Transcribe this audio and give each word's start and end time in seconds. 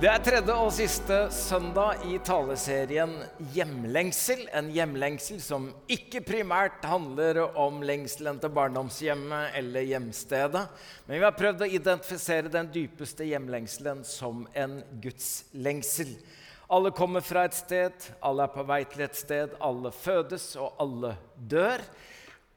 Det 0.00 0.08
er 0.08 0.22
tredje 0.24 0.54
og 0.56 0.70
siste 0.72 1.16
søndag 1.36 2.06
i 2.08 2.14
taleserien 2.24 3.10
Hjemlengsel. 3.52 4.46
En 4.56 4.70
hjemlengsel 4.72 5.42
som 5.44 5.66
ikke 5.92 6.22
primært 6.24 6.86
handler 6.88 7.42
om 7.60 7.82
lengselen 7.84 8.38
til 8.40 8.54
barndomshjemmet 8.56 9.58
eller 9.60 9.84
hjemstedet. 9.90 10.62
Men 11.04 11.18
vi 11.18 11.26
har 11.26 11.36
prøvd 11.36 11.66
å 11.66 11.68
identifisere 11.68 12.48
den 12.48 12.70
dypeste 12.72 13.28
hjemlengselen 13.28 14.00
som 14.08 14.46
en 14.56 14.78
gudslengsel. 15.04 16.14
Alle 16.72 16.94
kommer 16.96 17.20
fra 17.20 17.44
et 17.44 17.60
sted, 17.60 18.08
alle 18.24 18.48
er 18.48 18.56
på 18.56 18.64
vei 18.72 18.80
til 18.88 19.04
et 19.04 19.20
sted, 19.20 19.52
alle 19.60 19.92
fødes, 19.92 20.54
og 20.56 20.80
alle 20.80 21.12
dør. 21.36 21.84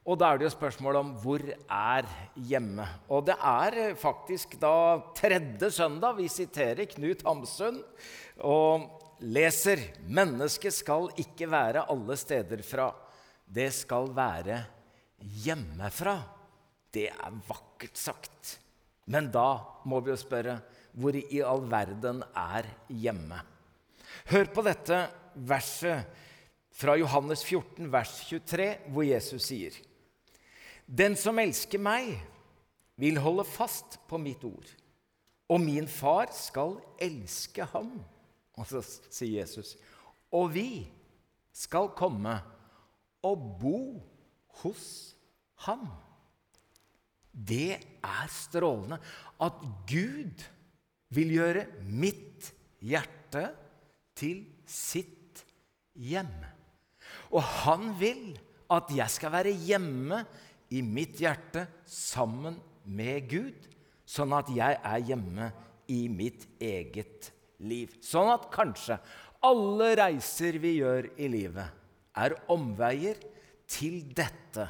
Og 0.04 0.18
da 0.20 0.28
er 0.30 0.40
det 0.40 0.50
jo 0.50 0.52
spørsmål 0.52 0.98
om 1.00 1.12
hvor 1.22 1.40
er 1.40 2.08
hjemme? 2.36 2.84
Og 3.08 3.24
det 3.24 3.38
er 3.40 3.76
eh, 3.80 3.94
faktisk 3.96 4.58
da 4.60 5.00
tredje 5.16 5.70
søndag 5.72 6.18
vi 6.18 6.28
siterer 6.28 6.84
Knut 6.90 7.24
Hamsun 7.24 7.80
og 8.44 8.84
leser 9.24 9.80
'Mennesket 10.04 10.76
skal 10.76 11.08
ikke 11.16 11.48
være 11.48 11.86
alle 11.88 12.16
steder 12.20 12.60
fra. 12.60 12.90
Det 13.48 13.72
skal 13.72 14.10
være 14.12 14.58
hjemmefra'. 15.46 16.20
Det 16.92 17.08
er 17.08 17.40
vakkert 17.48 17.96
sagt. 17.96 18.58
Men 19.06 19.32
da 19.32 19.64
må 19.88 20.00
vi 20.00 20.12
jo 20.12 20.20
spørre 20.20 20.60
hvor 20.92 21.16
i 21.16 21.40
all 21.40 21.64
verden 21.64 22.22
er 22.36 22.68
hjemme? 22.88 23.40
Hør 24.28 24.52
på 24.52 24.62
dette 24.62 25.00
verset 25.34 26.04
fra 26.74 26.94
Johannes 26.96 27.42
14, 27.44 27.90
vers 27.90 28.20
23, 28.28 28.68
hvor 28.92 29.02
Jesus 29.02 29.48
sier 29.48 29.93
den 30.86 31.16
som 31.16 31.38
elsker 31.40 31.80
meg, 31.82 32.16
vil 33.00 33.18
holde 33.18 33.46
fast 33.48 33.98
på 34.08 34.18
mitt 34.22 34.44
ord. 34.46 34.68
Og 35.50 35.60
min 35.60 35.88
far 35.90 36.30
skal 36.34 36.76
elske 37.02 37.66
ham. 37.74 37.96
Og 38.54 38.68
så 38.70 38.82
sier 38.84 39.42
Jesus, 39.42 39.74
og 40.34 40.52
vi 40.54 40.84
skal 41.54 41.90
komme 41.98 42.36
og 43.24 43.44
bo 43.60 43.78
hos 44.62 44.86
ham. 45.66 45.88
Det 47.34 47.74
er 47.74 48.30
strålende 48.30 49.00
at 49.42 49.62
Gud 49.90 50.44
vil 51.14 51.34
gjøre 51.34 51.66
mitt 51.82 52.52
hjerte 52.84 53.48
til 54.18 54.44
sitt 54.70 55.42
hjem. 55.98 56.30
Og 57.34 57.42
han 57.64 57.90
vil 57.98 58.34
at 58.74 58.90
jeg 58.94 59.10
skal 59.10 59.34
være 59.34 59.54
hjemme 59.66 60.22
i 60.74 60.82
mitt 60.82 61.20
hjerte 61.22 61.68
sammen 61.86 62.58
med 62.84 63.28
Gud, 63.30 63.68
sånn 64.04 64.34
at 64.36 64.50
jeg 64.52 64.78
er 64.80 65.06
hjemme 65.06 65.50
i 65.90 66.04
mitt 66.10 66.46
eget 66.62 67.30
liv. 67.62 67.94
Sånn 68.04 68.32
at 68.32 68.50
kanskje 68.52 68.98
alle 69.44 69.92
reiser 70.00 70.58
vi 70.60 70.78
gjør 70.80 71.10
i 71.20 71.28
livet, 71.30 71.68
er 72.16 72.36
omveier 72.52 73.20
til 73.70 74.02
dette. 74.16 74.68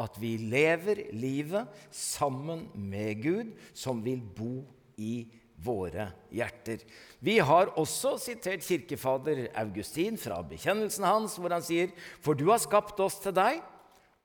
At 0.00 0.16
vi 0.20 0.36
lever 0.38 1.10
livet 1.12 1.68
sammen 1.92 2.68
med 2.78 3.20
Gud, 3.20 3.50
som 3.76 4.00
vil 4.04 4.22
bo 4.22 4.62
i 5.00 5.26
våre 5.60 6.06
hjerter. 6.32 6.80
Vi 7.20 7.36
har 7.44 7.72
også 7.80 8.14
sitert 8.22 8.64
kirkefader 8.64 9.50
Augustin 9.60 10.16
fra 10.20 10.38
bekjennelsen 10.46 11.04
hans, 11.04 11.36
hvor 11.36 11.52
han 11.52 11.64
sier.: 11.64 11.92
For 12.24 12.38
du 12.38 12.46
har 12.48 12.62
skapt 12.62 13.00
oss 13.02 13.18
til 13.20 13.36
deg, 13.36 13.60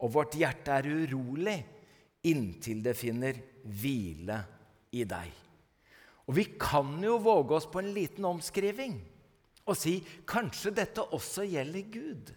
og 0.04 0.12
vårt 0.12 0.36
hjerte 0.38 0.76
er 0.76 0.90
urolig 0.92 1.58
inntil 2.26 2.82
det 2.84 2.96
finner 2.98 3.38
hvile 3.64 4.40
i 4.96 5.04
deg. 5.08 5.32
Og 6.26 6.38
vi 6.40 6.48
kan 6.60 6.98
jo 7.04 7.20
våge 7.22 7.60
oss 7.60 7.68
på 7.70 7.82
en 7.84 7.94
liten 7.96 8.26
omskriving 8.28 8.98
og 9.66 9.78
si 9.78 9.98
kanskje 10.30 10.74
dette 10.78 11.06
også 11.16 11.46
gjelder 11.48 11.90
Gud. 11.94 12.32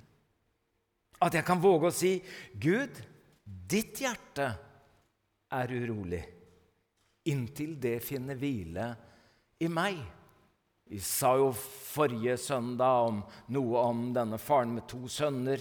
At 1.25 1.35
jeg 1.35 1.45
kan 1.45 1.61
våge 1.61 1.91
å 1.91 1.95
si, 1.95 2.19
'Gud, 2.55 2.95
ditt 3.45 4.01
hjerte 4.01 4.47
er 5.51 5.73
urolig 5.73 6.23
inntil 7.29 7.75
det 7.81 7.99
finner 8.05 8.39
hvile 8.39 8.87
i 9.61 9.69
meg'. 9.69 10.05
Vi 10.89 11.01
sa 11.05 11.35
jo 11.37 11.51
forrige 11.53 12.39
søndag 12.41 13.09
om 13.11 13.19
noe 13.53 13.81
om 13.91 14.07
denne 14.17 14.39
faren 14.41 14.73
med 14.79 14.87
to 14.89 15.03
sønner 15.13 15.61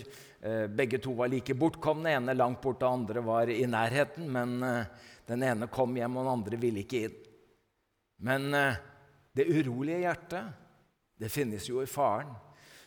begge 0.69 0.99
to 1.01 1.13
var 1.17 1.27
like 1.27 1.53
bortkomne. 1.57 2.11
ene 2.13 2.33
langt 2.33 2.61
borte, 2.61 2.85
og 2.85 2.99
andre 3.01 3.23
var 3.25 3.49
i 3.49 3.65
nærheten. 3.65 4.29
Men 4.31 4.63
eh, 4.63 4.85
den 5.27 5.43
ene 5.43 5.67
kom 5.67 5.95
hjem, 5.97 6.17
og 6.17 6.25
den 6.25 6.33
andre 6.33 6.59
ville 6.61 6.83
ikke 6.83 7.03
inn. 7.07 7.17
Men 8.27 8.53
eh, 8.53 8.79
det 9.33 9.47
urolige 9.49 10.03
hjertet, 10.05 10.53
det 11.17 11.31
finnes 11.33 11.65
jo 11.69 11.81
i 11.81 11.89
faren, 11.89 12.29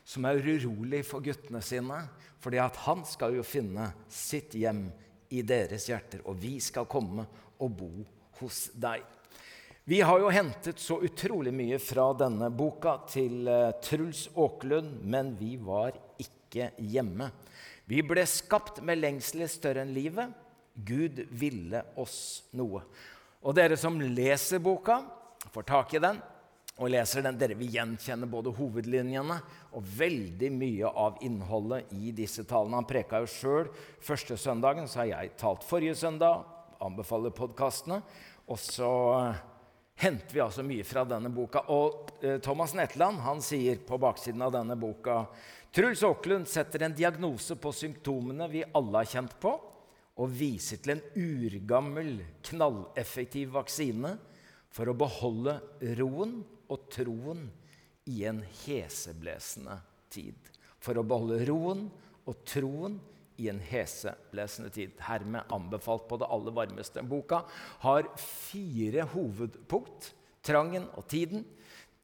som 0.06 0.24
er 0.26 0.40
urolig 0.40 1.04
for 1.06 1.22
guttene 1.22 1.62
sine. 1.62 2.08
fordi 2.40 2.56
at 2.58 2.76
han 2.86 3.04
skal 3.04 3.34
jo 3.36 3.42
finne 3.44 3.92
sitt 4.08 4.54
hjem 4.54 4.86
i 5.28 5.42
deres 5.42 5.86
hjerter, 5.90 6.22
og 6.24 6.38
vi 6.40 6.58
skal 6.60 6.86
komme 6.88 7.26
og 7.60 7.70
bo 7.76 7.90
hos 8.40 8.70
deg. 8.74 9.04
Vi 9.84 10.00
har 10.00 10.20
jo 10.20 10.28
hentet 10.28 10.78
så 10.78 10.98
utrolig 11.02 11.52
mye 11.56 11.78
fra 11.80 12.10
denne 12.12 12.50
boka 12.52 12.98
til 13.08 13.48
Truls 13.80 14.26
Aaklund, 14.36 14.98
men 15.02 15.32
vi 15.38 15.54
var 15.56 15.96
ikke 16.20 16.68
hjemme. 16.76 17.30
Vi 17.88 18.02
ble 18.06 18.26
skapt 18.28 18.82
med 18.84 19.00
lengsler 19.00 19.48
større 19.50 19.86
enn 19.86 19.94
livet. 19.96 20.36
Gud 20.74 21.24
ville 21.32 21.80
oss 21.98 22.44
noe. 22.52 22.84
Og 23.40 23.56
dere 23.56 23.78
som 23.80 23.96
leser 24.00 24.60
boka, 24.62 25.00
får 25.50 25.66
tak 25.72 25.96
i 25.96 26.04
den 26.04 26.20
og 26.80 26.88
leser 26.92 27.24
den, 27.24 27.36
dere 27.40 27.56
vil 27.58 27.72
gjenkjenne 27.74 28.28
både 28.30 28.52
hovedlinjene 28.56 29.36
og 29.76 29.88
veldig 29.96 30.48
mye 30.54 30.88
av 30.88 31.18
innholdet 31.24 31.90
i 31.96 32.12
disse 32.16 32.44
talene. 32.48 32.78
Han 32.78 32.88
preka 32.88 33.20
jo 33.20 33.28
sjøl 33.28 33.68
første 34.04 34.36
søndagen, 34.40 34.88
så 34.88 35.02
har 35.02 35.10
jeg 35.10 35.34
talt 35.40 35.66
forrige 35.66 35.98
søndag. 36.00 36.44
Anbefaler 36.80 37.32
podkastene. 37.36 38.00
Og 38.48 38.56
så 38.60 38.88
henter 40.00 40.34
vi 40.34 40.42
altså 40.42 40.64
mye 40.64 40.84
fra 40.86 41.04
denne 41.08 41.30
boka. 41.32 41.64
Og 41.72 42.12
eh, 42.24 42.38
Thomas 42.42 42.74
Netland 42.76 43.20
han 43.24 43.42
sier 43.44 43.80
på 43.86 43.98
baksiden 44.00 44.42
av 44.44 44.54
denne 44.56 44.76
boka 44.80 45.24
Truls 45.70 46.02
Åklund 46.02 46.48
setter 46.50 46.82
en 46.82 46.94
diagnose 46.98 47.54
på 47.54 47.70
symptomene 47.70 48.48
vi 48.50 48.64
alle 48.74 49.04
har 49.04 49.06
kjent 49.06 49.36
på, 49.38 49.52
og 50.20 50.32
viser 50.34 50.80
til 50.82 50.96
en 50.96 51.02
urgammel, 51.14 52.16
knalleffektiv 52.48 53.52
vaksine 53.54 54.16
for 54.74 54.90
å 54.90 54.96
beholde 54.98 55.54
roen 56.00 56.40
og 56.70 56.88
troen 56.90 57.46
i 58.10 58.24
en 58.26 58.42
heseblesende 58.64 59.78
tid. 60.10 60.34
For 60.82 60.98
å 60.98 61.06
beholde 61.06 61.38
roen 61.46 61.86
og 62.26 62.42
troen 62.50 62.98
i 63.40 63.48
en 63.52 63.60
heseblesende 63.64 64.70
tid. 64.74 64.92
Hermed 65.06 65.48
anbefalt 65.52 66.06
på 66.10 66.18
det 66.20 66.28
aller 66.30 66.54
varmeste. 66.56 67.04
Boka 67.06 67.42
har 67.84 68.08
fire 68.20 69.08
hovedpunkt. 69.14 70.12
Trangen 70.44 70.86
og 70.96 71.04
tiden, 71.12 71.42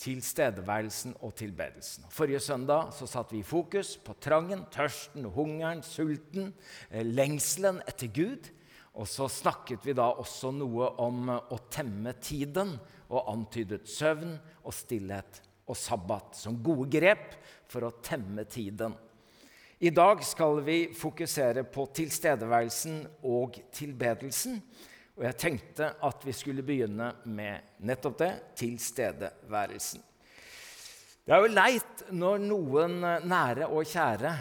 tilstedeværelsen 0.01 1.15
og 1.25 1.33
tilbedelsen. 1.39 2.05
Forrige 2.13 2.43
søndag 2.45 2.91
så 2.93 3.09
satt 3.09 3.33
vi 3.33 3.41
i 3.41 3.47
fokus 3.47 3.95
på 3.97 4.13
trangen, 4.21 4.67
tørsten, 4.73 5.25
hungeren, 5.33 5.81
sulten, 5.83 6.53
eh, 6.91 7.07
lengselen 7.07 7.81
etter 7.89 8.13
Gud. 8.13 8.51
Og 8.97 9.09
så 9.09 9.29
snakket 9.29 9.85
vi 9.85 9.97
da 9.97 10.11
også 10.13 10.53
noe 10.57 10.91
om 11.01 11.31
eh, 11.33 11.49
å 11.53 11.59
temme 11.73 12.13
tiden, 12.21 12.77
og 13.07 13.29
antydet 13.31 13.87
søvn 13.89 14.35
og 14.65 14.75
stillhet 14.75 15.41
og 15.67 15.79
sabbat 15.79 16.37
som 16.39 16.59
gode 16.63 16.89
grep 16.91 17.35
for 17.71 17.87
å 17.87 17.95
temme 18.05 18.45
tiden. 18.51 18.95
I 19.79 19.91
dag 19.91 20.23
skal 20.25 20.63
vi 20.65 20.87
fokusere 20.97 21.61
på 21.69 21.83
tilstedeværelsen 21.93 23.03
og 23.29 23.59
tilbedelsen. 23.77 24.55
Og 25.19 25.27
jeg 25.27 25.37
tenkte 25.37 25.91
at 26.01 26.25
vi 26.25 26.33
skulle 26.33 26.65
begynne 26.65 27.11
med 27.29 27.77
nettopp 27.85 28.17
det 28.23 28.31
tilstedeværelsen. 28.57 30.01
Det 31.27 31.37
er 31.37 31.45
jo 31.45 31.53
leit 31.53 32.07
når 32.09 32.41
noen 32.47 32.97
nære 33.29 33.69
og 33.69 33.85
kjære 33.93 34.33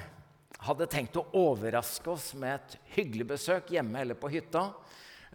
hadde 0.70 0.88
tenkt 0.96 1.20
å 1.20 1.28
overraske 1.36 2.16
oss 2.16 2.32
med 2.40 2.56
et 2.56 2.80
hyggelig 2.96 3.28
besøk 3.36 3.76
hjemme 3.76 4.06
eller 4.06 4.16
på 4.16 4.32
hytta, 4.32 4.70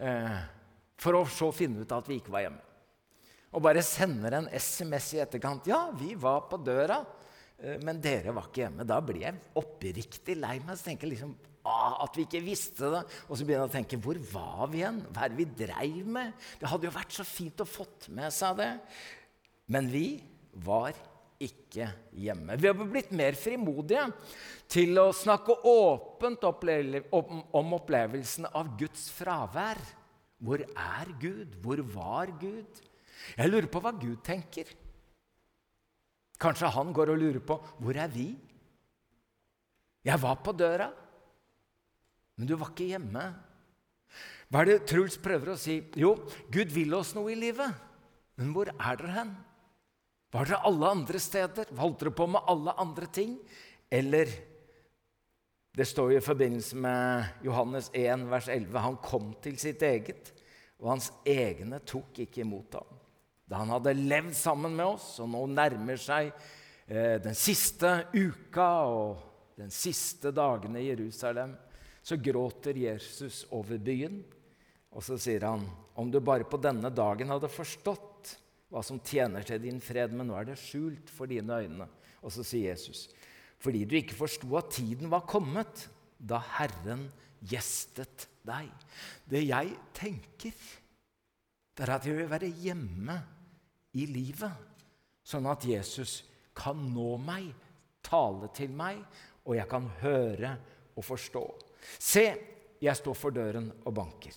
eh, 0.01 0.37
for 0.97 1.21
å 1.21 1.27
så 1.29 1.53
finne 1.53 1.85
ut 1.85 1.93
at 1.93 2.09
vi 2.09 2.17
ikke 2.17 2.33
var 2.33 2.47
hjemme. 2.47 2.65
Og 3.53 3.61
bare 3.61 3.85
sender 3.85 4.33
en 4.33 4.49
SMS 4.49 5.13
i 5.13 5.21
etterkant. 5.21 5.67
'Ja, 5.67 5.91
vi 5.93 6.15
var 6.15 6.47
på 6.49 6.57
døra, 6.57 7.05
men 7.83 8.01
dere 8.01 8.33
var 8.33 8.49
ikke 8.49 8.65
hjemme.' 8.65 8.87
Da 8.87 8.99
blir 9.05 9.25
jeg 9.27 9.41
oppriktig 9.61 10.37
lei 10.39 10.57
meg. 10.59 10.77
Så 10.77 10.89
tenker 10.89 11.07
jeg 11.07 11.15
liksom, 11.15 11.35
Ah, 11.61 12.01
at 12.01 12.15
vi 12.17 12.25
ikke 12.25 12.41
visste 12.41 12.89
det. 12.89 13.03
Og 13.29 13.37
så 13.37 13.45
begynner 13.45 13.67
jeg 13.67 13.69
å 13.69 13.75
tenke 13.75 13.99
hvor 14.01 14.17
var 14.31 14.69
vi 14.71 14.81
igjen? 14.81 15.01
Hva 15.13 15.25
er 15.25 15.33
det 15.33 15.37
vi 15.37 15.65
dreiv 15.65 16.09
med? 16.09 16.33
Det 16.57 16.69
hadde 16.71 16.87
jo 16.87 16.95
vært 16.95 17.13
så 17.13 17.25
fint 17.27 17.61
å 17.61 17.69
fått 17.69 18.09
med 18.13 18.33
seg 18.33 18.57
det. 18.57 18.71
Men 19.71 19.89
vi 19.91 20.05
var 20.65 20.97
ikke 21.41 21.87
hjemme. 22.17 22.57
Vi 22.57 22.69
har 22.69 22.77
blitt 22.81 23.13
mer 23.17 23.37
frimodige 23.37 24.07
til 24.69 24.97
å 25.01 25.09
snakke 25.15 25.59
åpent 25.69 26.45
om 26.49 27.77
opplevelsen 27.77 28.49
av 28.49 28.75
Guds 28.79 29.07
fravær. 29.13 29.81
Hvor 30.41 30.65
er 30.65 31.13
Gud? 31.21 31.57
Hvor 31.61 31.81
var 31.93 32.33
Gud? 32.41 32.81
Jeg 33.37 33.51
lurer 33.51 33.69
på 33.69 33.81
hva 33.81 33.93
Gud 33.93 34.17
tenker 34.25 34.69
Kanskje 36.41 36.71
han 36.73 36.93
går 36.95 37.13
og 37.13 37.21
lurer 37.21 37.43
på 37.45 37.59
hvor 37.81 37.97
er 37.97 38.09
vi? 38.11 38.31
Jeg 40.01 40.17
var 40.17 40.39
på 40.41 40.53
døra, 40.57 40.87
men 42.37 42.49
du 42.49 42.55
var 42.57 42.71
ikke 42.71 42.89
hjemme. 42.89 43.21
Hva 44.49 44.63
er 44.63 44.71
det 44.71 44.87
Truls 44.89 45.19
prøver 45.21 45.53
å 45.53 45.59
si? 45.59 45.77
Jo, 46.01 46.15
Gud 46.51 46.73
vil 46.73 46.95
oss 46.97 47.13
noe 47.15 47.29
i 47.31 47.37
livet. 47.37 47.69
Men 48.39 48.49
hvor 48.55 48.71
er 48.73 48.97
dere 48.97 49.13
hen? 49.13 49.35
Var 50.33 50.47
dere 50.47 50.63
alle 50.67 50.89
andre 50.95 51.21
steder? 51.21 51.69
Holdt 51.77 52.01
dere 52.01 52.13
på 52.17 52.27
med 52.33 52.49
alle 52.49 52.73
andre 52.81 53.07
ting? 53.11 53.37
Eller 53.91 54.31
Det 55.71 55.85
står 55.87 56.09
jo 56.11 56.17
i 56.19 56.23
forbindelse 56.25 56.75
med 56.83 57.45
Johannes 57.47 57.85
1, 57.95 58.25
vers 58.27 58.49
11. 58.51 58.79
Han 58.83 58.97
kom 58.99 59.29
til 59.39 59.55
sitt 59.55 59.79
eget, 59.87 60.33
og 60.83 60.89
hans 60.89 61.13
egne 61.23 61.79
tok 61.87 62.19
ikke 62.25 62.41
imot 62.43 62.75
ham. 62.75 62.97
Da 63.51 63.59
han 63.59 63.73
hadde 63.73 63.91
levd 63.97 64.31
sammen 64.37 64.77
med 64.77 64.93
oss, 64.93 65.17
og 65.19 65.27
nå 65.33 65.41
nærmer 65.51 65.99
seg 65.99 66.29
eh, 66.87 67.17
den 67.19 67.35
siste 67.35 68.05
uka 68.15 68.67
og 68.87 69.57
den 69.59 69.73
siste 69.75 70.31
dagene 70.31 70.79
i 70.79 70.87
Jerusalem, 70.87 71.57
så 72.01 72.15
gråter 72.15 72.79
Jesus 72.79 73.43
over 73.51 73.81
byen. 73.83 74.21
Og 74.95 75.03
så 75.03 75.17
sier 75.19 75.43
han, 75.49 75.65
om 75.99 76.07
du 76.07 76.21
bare 76.23 76.47
på 76.47 76.59
denne 76.63 76.93
dagen 76.95 77.29
hadde 77.31 77.51
forstått 77.51 78.31
hva 78.71 78.79
som 78.87 79.01
tjener 79.03 79.43
til 79.43 79.59
din 79.65 79.83
fred, 79.83 80.15
men 80.15 80.31
nå 80.31 80.37
er 80.39 80.47
det 80.47 80.57
skjult 80.61 81.11
for 81.11 81.27
dine 81.27 81.59
øyne. 81.59 81.89
Og 82.23 82.31
så 82.31 82.45
sier 82.47 82.71
Jesus, 82.71 83.09
fordi 83.59 83.83
du 83.83 83.97
ikke 83.99 84.15
forsto 84.15 84.47
at 84.55 84.71
tiden 84.77 85.11
var 85.11 85.27
kommet 85.27 85.89
da 86.15 86.39
Herren 86.55 87.09
gjestet 87.51 88.29
deg. 88.47 88.71
Det 89.27 89.43
jeg 89.43 89.75
tenker, 89.97 90.55
det 91.75 91.83
er 91.83 91.95
at 91.97 92.07
jeg 92.07 92.15
vil 92.15 92.31
være 92.31 92.55
hjemme 92.63 93.19
i 93.97 94.07
livet, 94.09 94.51
sånn 95.23 95.47
at 95.51 95.65
Jesus 95.67 96.21
kan 96.57 96.79
nå 96.93 97.15
meg, 97.21 97.51
tale 98.01 98.49
til 98.55 98.71
meg 98.73 99.01
og 99.45 99.57
jeg 99.57 99.67
kan 99.69 99.87
høre 100.01 100.55
og 100.97 101.05
forstå. 101.05 101.43
Se, 101.97 102.25
jeg 102.81 102.97
står 102.97 103.17
for 103.17 103.33
døren 103.33 103.69
og 103.85 103.93
banker. 103.97 104.35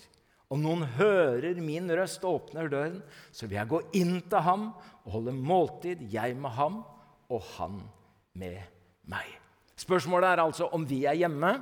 Om 0.53 0.61
noen 0.61 0.85
hører 0.97 1.57
min 1.61 1.89
røst 1.97 2.23
og 2.25 2.41
åpner 2.41 2.69
døren, 2.69 2.99
så 3.33 3.47
vil 3.47 3.57
jeg 3.57 3.71
gå 3.71 3.81
inn 3.97 4.19
til 4.29 4.45
ham 4.45 4.67
og 5.05 5.15
holde 5.17 5.33
måltid, 5.33 6.03
jeg 6.13 6.37
med 6.37 6.53
ham 6.57 6.83
og 7.33 7.41
han 7.55 7.81
med 8.37 8.61
meg. 9.09 9.25
Spørsmålet 9.75 10.35
er 10.35 10.43
altså 10.45 10.69
om 10.73 10.85
vi 10.87 11.03
er 11.09 11.17
hjemme, 11.17 11.57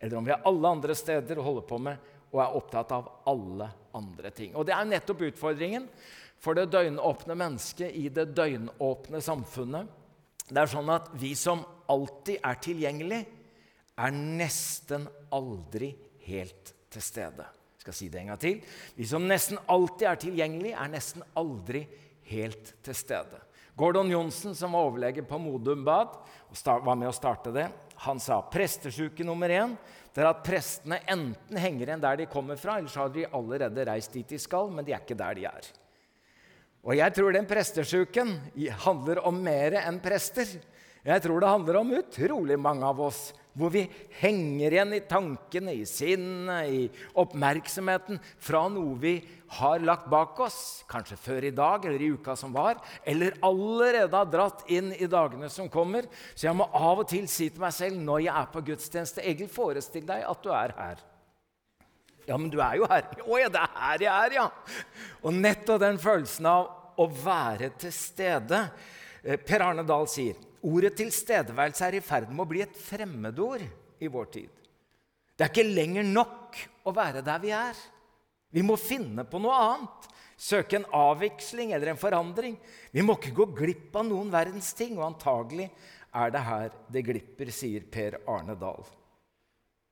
eller 0.00 0.18
om 0.18 0.26
vi 0.26 0.34
er 0.34 0.44
alle 0.48 0.74
andre 0.76 0.94
steder 0.98 1.38
og 1.38 1.50
holder 1.50 1.66
på 1.70 1.80
med 1.86 2.12
og 2.34 2.40
er 2.42 2.56
opptatt 2.58 2.90
av 2.92 3.06
alle 3.30 3.68
andre 3.96 4.32
ting. 4.34 4.54
Og 4.58 4.66
Det 4.66 4.74
er 4.74 4.88
nettopp 4.90 5.22
utfordringen 5.30 5.86
for 6.42 6.58
det 6.58 6.68
døgnåpne 6.72 7.36
mennesket 7.38 7.94
i 7.96 8.08
det 8.12 8.28
døgnåpne 8.36 9.20
samfunnet. 9.24 9.88
Det 10.46 10.60
er 10.62 10.70
sånn 10.70 10.90
at 10.94 11.08
vi 11.18 11.32
som 11.38 11.64
alltid 11.90 12.42
er 12.44 12.60
tilgjengelig, 12.62 13.22
er 13.96 14.12
nesten 14.12 15.06
aldri 15.32 15.94
helt 16.26 16.74
til 16.92 17.02
stede. 17.02 17.46
Jeg 17.76 17.86
skal 17.86 17.96
si 17.96 18.08
det 18.12 18.20
en 18.20 18.30
gang 18.32 18.40
til. 18.42 18.60
Vi 18.98 19.08
som 19.08 19.26
nesten 19.26 19.58
alltid 19.72 20.06
er 20.10 20.20
tilgjengelig, 20.20 20.74
er 20.76 20.92
nesten 20.92 21.24
aldri 21.38 21.86
helt 22.30 22.74
til 22.84 22.98
stede. 22.98 23.40
Gordon 23.76 24.10
Johnsen, 24.10 24.54
som 24.56 24.72
var 24.72 24.88
overlege 24.88 25.24
på 25.26 25.38
Modum 25.40 25.84
Bad, 25.84 26.14
og 26.48 26.84
var 26.86 26.96
med 26.96 27.10
å 27.10 27.16
starte 27.16 27.52
det, 27.52 27.66
han 28.06 28.20
sa 28.20 28.42
prestesjuke 28.52 29.24
nummer 29.24 29.52
én 29.52 29.76
det 30.16 30.22
er 30.24 30.30
at 30.30 30.44
prestene 30.46 30.96
enten 31.12 31.58
henger 31.60 31.90
igjen 31.90 32.00
der 32.00 32.16
de 32.22 32.26
kommer 32.32 32.56
fra, 32.56 32.78
eller 32.78 32.88
så 32.88 33.02
har 33.02 33.10
de 33.12 33.26
allerede 33.36 33.84
reist 33.84 34.14
dit 34.16 34.30
de 34.32 34.38
skal, 34.40 34.70
men 34.72 34.86
de 34.86 34.94
er 34.96 35.02
ikke 35.04 35.18
der 35.18 35.36
de 35.36 35.44
er. 35.44 35.66
Og 36.86 36.94
jeg 36.94 37.16
tror 37.16 37.34
den 37.34 37.48
prestesjuken 37.50 38.36
handler 38.84 39.18
om 39.26 39.40
mer 39.42 39.74
enn 39.80 39.98
prester. 40.02 40.46
Jeg 41.06 41.22
tror 41.22 41.42
det 41.42 41.50
handler 41.50 41.80
om 41.80 41.96
utrolig 41.98 42.58
mange 42.58 42.86
av 42.86 43.00
oss 43.08 43.28
hvor 43.56 43.72
vi 43.72 43.86
henger 44.20 44.74
igjen 44.74 44.92
i 44.92 45.00
tankene, 45.08 45.72
i 45.72 45.86
sinnet, 45.88 46.68
i 46.68 46.82
oppmerksomheten 47.16 48.20
fra 48.36 48.66
noe 48.68 48.98
vi 49.00 49.14
har 49.56 49.80
lagt 49.80 50.10
bak 50.12 50.36
oss, 50.44 50.58
kanskje 50.90 51.16
før 51.16 51.46
i 51.48 51.54
dag 51.56 51.86
eller 51.88 52.04
i 52.04 52.10
uka 52.12 52.36
som 52.36 52.52
var, 52.52 52.82
eller 53.06 53.38
allerede 53.46 54.12
har 54.12 54.28
dratt 54.28 54.66
inn 54.68 54.92
i 54.92 55.08
dagene 55.08 55.48
som 55.52 55.72
kommer. 55.72 56.04
Så 56.34 56.50
jeg 56.50 56.58
må 56.58 56.68
av 56.68 57.00
og 57.00 57.08
til 57.08 57.24
si 57.32 57.48
til 57.48 57.64
meg 57.64 57.72
selv 57.74 57.98
når 58.02 58.26
jeg 58.26 58.34
er 58.36 58.52
på 58.52 58.64
gudstjeneste 58.68 59.24
Egil, 59.24 59.48
forestill 59.48 60.04
deg 60.06 60.26
at 60.28 60.44
du 60.44 60.52
er 60.52 60.76
her. 60.76 61.04
Ja, 62.26 62.36
men 62.36 62.50
du 62.50 62.58
er 62.60 62.76
jo 62.76 62.88
her. 62.90 63.06
Å 63.22 63.38
ja, 63.38 63.48
det 63.54 63.62
er 63.62 63.76
her 63.78 64.02
jeg 64.02 64.12
er, 64.12 64.36
ja. 64.42 64.46
Og 65.22 65.32
nettopp 65.32 65.80
den 65.80 66.02
følelsen 66.02 66.48
av 66.50 66.75
å 66.98 67.06
være 67.10 67.72
til 67.80 67.94
stede. 67.94 68.60
Eh, 69.22 69.38
per 69.40 69.64
Arne 69.66 69.84
Dahl 69.86 70.08
sier 70.10 70.38
ordet 70.66 70.96
tilstedeværelse 70.98 71.86
er 71.86 71.98
i 71.98 72.04
ferd 72.04 72.32
med 72.32 72.44
å 72.44 72.50
bli 72.50 72.62
et 72.64 72.78
fremmedord 72.78 73.64
i 74.02 74.10
vår 74.10 74.30
tid. 74.34 74.50
Det 75.36 75.44
er 75.44 75.52
ikke 75.52 75.68
lenger 75.68 76.06
nok 76.08 76.58
å 76.88 76.94
være 76.96 77.22
der 77.24 77.40
vi 77.42 77.52
er. 77.54 77.80
Vi 78.56 78.64
må 78.64 78.78
finne 78.80 79.26
på 79.28 79.40
noe 79.42 79.56
annet. 79.60 80.06
Søke 80.36 80.78
en 80.78 80.88
avviksling 80.92 81.72
eller 81.72 81.92
en 81.92 82.00
forandring. 82.00 82.56
Vi 82.92 83.04
må 83.04 83.16
ikke 83.16 83.34
gå 83.36 83.46
glipp 83.56 83.96
av 83.96 84.04
noen 84.08 84.32
verdens 84.32 84.72
ting, 84.76 84.96
og 84.98 85.06
antagelig 85.10 85.70
er 86.16 86.32
det 86.32 86.42
her 86.44 86.76
det 86.92 87.04
glipper, 87.08 87.52
sier 87.52 87.84
Per 87.92 88.18
Arne 88.28 88.56
Dahl. 88.60 88.84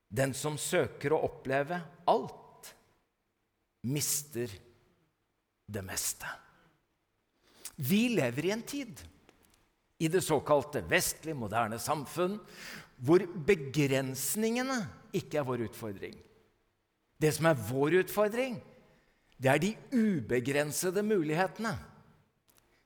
Den 0.09 0.33
som 0.37 0.57
søker 0.61 1.13
å 1.13 1.23
oppleve 1.27 1.79
alt, 2.09 2.71
mister 3.85 4.49
det 5.65 5.83
meste. 5.85 6.29
Vi 7.75 8.07
lever 8.15 8.45
i 8.45 8.53
en 8.55 8.63
tid, 8.63 9.01
i 9.99 10.07
det 10.11 10.21
såkalte 10.23 10.83
vestlig 10.89 11.35
moderne 11.37 11.79
samfunn, 11.79 12.37
hvor 13.03 13.23
begrensningene 13.47 14.79
ikke 15.15 15.39
er 15.41 15.47
vår 15.47 15.65
utfordring. 15.67 16.15
Det 17.19 17.31
som 17.35 17.47
er 17.49 17.59
vår 17.69 17.99
utfordring, 18.03 18.57
det 19.35 19.51
er 19.51 19.59
de 19.59 19.73
ubegrensede 19.91 21.03
mulighetene. 21.03 21.73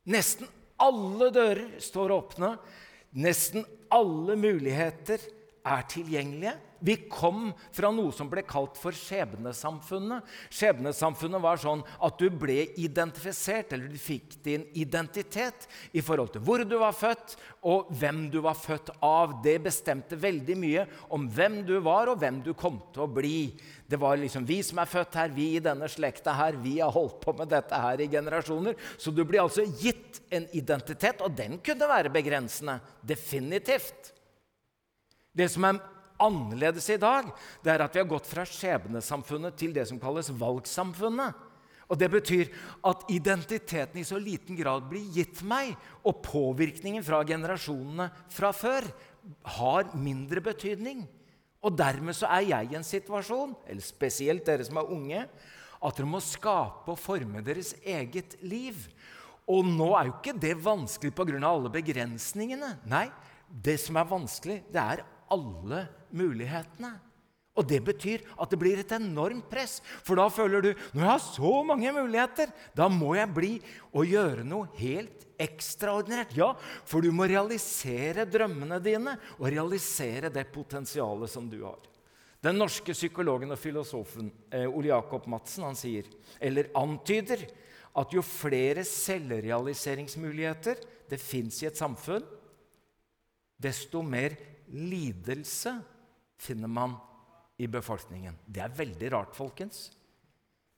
Nesten 0.09 0.50
alle 0.81 1.30
dører 1.33 1.75
står 1.81 2.13
åpne. 2.16 2.56
Nesten 3.21 3.66
alle 3.94 4.37
muligheter 4.40 5.21
er 5.66 5.85
tilgjengelige. 5.90 6.56
Vi 6.80 6.95
kom 7.12 7.50
fra 7.76 7.92
noe 7.92 8.14
som 8.16 8.30
ble 8.31 8.44
kalt 8.48 8.78
for 8.80 8.95
skjebnesamfunnet. 8.95 10.28
Skjebnesamfunnet 10.54 11.44
var 11.44 11.59
sånn 11.59 11.83
at 12.06 12.19
du 12.21 12.30
ble 12.31 12.69
identifisert, 12.80 13.74
eller 13.76 13.92
du 13.92 14.00
fikk 14.00 14.38
din 14.45 14.64
identitet 14.80 15.68
i 15.92 16.04
forhold 16.06 16.33
til 16.33 16.44
hvor 16.45 16.64
du 16.64 16.78
var 16.80 16.95
født, 16.95 17.36
og 17.68 17.92
hvem 18.00 18.26
du 18.31 18.40
var 18.45 18.56
født 18.56 18.94
av. 19.04 19.40
Det 19.44 19.57
bestemte 19.66 20.19
veldig 20.19 20.56
mye 20.59 20.86
om 21.16 21.28
hvem 21.28 21.62
du 21.68 21.76
var, 21.83 22.12
og 22.12 22.21
hvem 22.24 22.40
du 22.45 22.54
kom 22.57 22.80
til 22.94 23.06
å 23.06 23.12
bli. 23.12 23.52
Det 23.90 24.00
var 24.00 24.19
liksom 24.21 24.48
vi 24.48 24.62
som 24.64 24.80
er 24.80 24.90
født 24.90 25.19
her, 25.19 25.36
vi 25.36 25.52
i 25.57 25.64
denne 25.64 25.90
slekta 25.92 26.36
her, 26.38 26.59
vi 26.62 26.78
har 26.80 26.94
holdt 26.95 27.19
på 27.26 27.36
med 27.36 27.52
dette 27.52 27.76
her 27.76 28.00
i 28.00 28.09
generasjoner. 28.12 28.80
Så 28.98 29.12
du 29.12 29.26
blir 29.26 29.44
altså 29.44 29.66
gitt 29.68 30.21
en 30.31 30.48
identitet, 30.56 31.24
og 31.26 31.36
den 31.36 31.59
kunne 31.66 31.90
være 31.90 32.14
begrensende. 32.14 32.80
Definitivt. 33.04 34.14
Det 35.36 35.48
som 35.52 35.66
er 35.68 35.80
annerledes 36.21 36.90
i 36.94 36.99
dag, 37.02 37.30
det 37.64 37.73
er 37.73 37.83
at 37.85 37.95
vi 37.95 38.02
har 38.02 38.09
gått 38.09 38.28
fra 38.30 38.45
skjebnesamfunnet 38.47 39.57
til 39.59 39.76
det 39.76 39.88
som 39.90 40.02
kalles 40.02 40.31
valgsamfunnet. 40.31 41.45
Og 41.90 41.97
Det 41.97 42.09
betyr 42.14 42.49
at 42.85 43.07
identiteten 43.09 43.97
i 43.97 44.06
så 44.06 44.19
liten 44.21 44.57
grad 44.57 44.85
blir 44.92 45.07
gitt 45.09 45.42
meg, 45.42 45.73
og 46.06 46.21
påvirkningen 46.21 47.04
fra 47.04 47.23
generasjonene 47.26 48.11
fra 48.30 48.52
før 48.54 48.85
har 49.57 49.90
mindre 49.97 50.42
betydning. 50.42 51.07
Og 51.66 51.76
dermed 51.76 52.16
så 52.16 52.30
er 52.30 52.45
jeg 52.52 52.69
i 52.69 52.78
en 52.78 52.85
situasjon, 52.85 53.56
eller 53.68 53.83
spesielt 53.83 54.45
dere 54.45 54.68
som 54.68 54.78
er 54.80 54.94
unge, 54.94 55.26
at 55.80 55.97
dere 55.97 56.11
må 56.11 56.21
skape 56.23 56.94
og 56.94 56.99
forme 56.99 57.42
deres 57.44 57.73
eget 57.81 58.38
liv. 58.45 58.85
Og 59.49 59.66
nå 59.66 59.90
er 59.97 60.09
jo 60.09 60.18
ikke 60.19 60.38
det 60.38 60.56
vanskelig 60.61 61.11
pga. 61.16 61.40
alle 61.42 61.71
begrensningene. 61.73 62.78
Nei, 62.85 63.09
det 63.49 63.80
som 63.81 63.97
er 63.97 64.06
vanskelig, 64.06 64.64
det 64.69 64.80
er 64.80 65.06
alle 65.30 65.88
mulighetene. 66.16 66.95
Og 67.59 67.68
Det 67.68 67.81
betyr 67.83 68.23
at 68.39 68.51
det 68.51 68.59
blir 68.61 68.80
et 68.80 68.92
enormt 68.95 69.49
press. 69.51 69.81
For 70.06 70.16
da 70.16 70.30
føler 70.31 70.63
du 70.63 70.69
når 70.94 71.01
jeg 71.01 71.09
har 71.09 71.23
så 71.23 71.54
mange 71.68 71.92
muligheter, 71.92 72.54
da 72.75 72.87
må 72.87 73.16
jeg 73.18 73.33
bli 73.35 73.54
og 73.92 74.07
gjøre 74.07 74.45
noe 74.47 74.69
helt 74.80 75.25
ekstraordinært. 75.39 76.37
Ja, 76.39 76.54
for 76.87 77.04
du 77.04 77.11
må 77.16 77.28
realisere 77.28 78.28
drømmene 78.30 78.80
dine 78.83 79.18
og 79.37 79.49
realisere 79.51 80.31
det 80.31 80.47
potensialet 80.54 81.31
som 81.31 81.49
du 81.51 81.63
har. 81.66 81.80
Den 82.39 82.56
norske 82.56 82.94
psykologen 82.95 83.51
og 83.51 83.59
filosofen 83.59 84.31
eh, 84.56 84.63
Ole 84.63 84.94
Jakob 84.94 85.28
Madsen 85.28 85.66
han 85.68 85.75
sier, 85.75 86.07
eller 86.39 86.71
antyder 86.80 87.44
at 87.99 88.13
jo 88.16 88.21
flere 88.23 88.85
selvrealiseringsmuligheter 88.87 90.80
det 91.09 91.19
fins 91.19 91.59
i 91.63 91.68
et 91.68 91.75
samfunn, 91.80 92.23
desto 93.59 93.99
mer 94.06 94.37
lidelse 94.71 95.73
finner 96.39 96.71
man 96.71 96.95
i 97.59 97.67
befolkningen. 97.67 98.37
Det 98.47 98.63
er 98.63 98.75
veldig 98.75 99.11
rart, 99.13 99.35
folkens. 99.35 99.89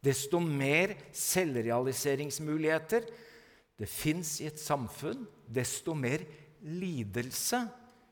Desto 0.01 0.39
mer 0.41 0.95
selvrealiseringsmuligheter 1.13 3.05
det 3.81 3.89
fins 3.89 4.35
i 4.41 4.47
et 4.49 4.61
samfunn, 4.61 5.23
desto 5.49 5.95
mer 5.97 6.21
lidelse 6.61 7.63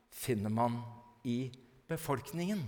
finner 0.09 0.49
man 0.53 0.79
i 1.25 1.51
befolkningen. 1.89 2.63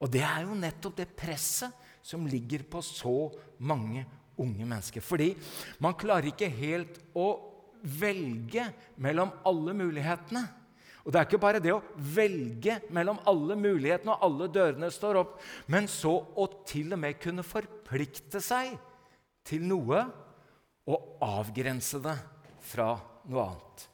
Og 0.00 0.10
det 0.12 0.20
er 0.24 0.44
jo 0.44 0.56
nettopp 0.56 0.98
det 0.98 1.08
presset 1.16 1.76
som 2.04 2.26
ligger 2.28 2.64
på 2.68 2.82
så 2.84 3.30
mange 3.64 4.04
unge 4.40 4.64
mennesker. 4.64 5.04
Fordi 5.04 5.34
man 5.80 5.96
klarer 6.00 6.30
ikke 6.30 6.48
helt 6.52 7.00
å 7.16 7.28
velge 7.80 8.66
mellom 9.00 9.32
alle 9.48 9.74
mulighetene. 9.76 10.44
Og 11.04 11.12
det 11.12 11.20
er 11.20 11.28
ikke 11.28 11.40
bare 11.40 11.62
det 11.62 11.72
å 11.72 11.82
velge 12.14 12.76
mellom 12.92 13.20
alle 13.30 13.56
mulighetene 13.56 14.14
og 14.14 14.26
alle 14.26 14.48
dørene 14.52 14.90
står 14.92 15.20
opp, 15.22 15.38
men 15.72 15.88
så 15.88 16.12
å 16.12 16.46
til 16.68 16.92
og 16.92 17.00
med 17.00 17.20
kunne 17.22 17.46
forplikte 17.46 18.42
seg 18.44 18.74
til 19.48 19.64
noe 19.68 20.02
og 20.90 21.24
avgrense 21.24 22.00
det 22.04 22.16
fra 22.70 22.92
noe 23.30 23.46
annet. 23.46 23.86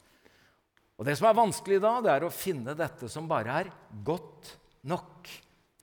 Og 0.97 1.05
Det 1.05 1.17
som 1.19 1.29
er 1.29 1.37
vanskelig 1.37 1.81
da, 1.85 1.99
det 2.01 2.13
er 2.13 2.25
å 2.25 2.33
finne 2.33 2.75
dette 2.77 3.09
som 3.13 3.29
bare 3.29 3.61
er 3.61 3.73
godt 4.05 4.55
nok. 4.89 5.29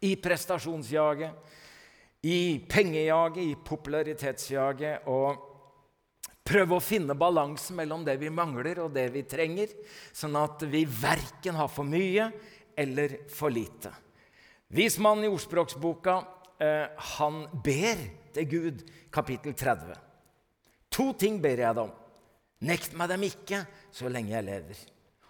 I 0.04 0.16
prestasjonsjaget, 0.20 1.52
i 2.28 2.60
pengejaget, 2.68 3.44
i 3.46 3.56
popularitetsjaget. 3.68 5.06
Og 5.08 5.53
prøve 6.44 6.78
å 6.78 6.84
finne 6.84 7.16
balansen 7.18 7.78
mellom 7.80 8.04
det 8.06 8.18
vi 8.22 8.32
mangler, 8.34 8.84
og 8.84 8.94
det 8.96 9.08
vi 9.14 9.24
trenger, 9.28 9.72
sånn 10.12 10.36
at 10.40 10.66
vi 10.70 10.84
verken 10.86 11.58
har 11.60 11.72
for 11.72 11.88
mye 11.88 12.30
eller 12.76 13.22
for 13.32 13.54
lite. 13.54 13.94
Vismannen 14.74 15.28
i 15.28 15.32
ordspråksboka 15.32 16.16
eh, 16.64 16.88
han 17.18 17.44
ber 17.64 18.08
til 18.34 18.50
Gud, 18.50 18.84
kapittel 19.14 19.54
30. 19.56 19.94
To 20.94 21.12
ting 21.18 21.40
ber 21.42 21.62
jeg 21.62 21.78
deg 21.78 21.86
om. 21.86 21.94
Nekt 22.64 22.96
meg 22.98 23.12
dem 23.12 23.26
ikke 23.28 23.64
så 23.94 24.10
lenge 24.12 24.34
jeg 24.34 24.48
lever. 24.48 24.84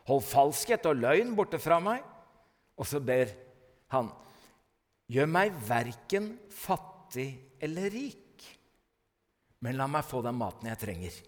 Hold 0.07 0.23
falskhet 0.27 0.85
og 0.89 0.99
løgn 0.99 1.33
borte 1.37 1.59
fra 1.61 1.79
meg. 1.83 2.03
Og 2.79 2.87
så 2.89 2.99
ber 3.03 3.29
han, 3.93 4.09
gjør 5.11 5.29
meg 5.29 5.53
verken 5.67 6.33
fattig 6.49 7.29
eller 7.63 7.91
rik, 7.93 8.22
men 9.63 9.79
la 9.79 9.87
meg 9.87 10.03
få 10.03 10.19
den 10.25 10.35
maten 10.35 10.67
jeg 10.67 10.81
trenger. 10.81 11.19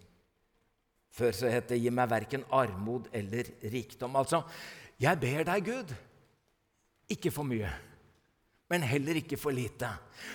Før 1.15 1.31
så 1.31 1.47
het 1.51 1.69
det 1.71 1.79
'gi 1.79 1.91
meg 1.95 2.09
verken 2.11 2.43
armod 2.51 3.07
eller 3.13 3.47
rikdom'. 3.63 4.17
Altså, 4.19 4.43
jeg 4.99 5.19
ber 5.19 5.43
deg, 5.47 5.65
Gud, 5.65 5.95
ikke 7.09 7.31
for 7.31 7.47
mye, 7.47 7.71
men 8.69 8.81
heller 8.81 9.15
ikke 9.15 9.39
for 9.39 9.55
lite. 9.55 9.87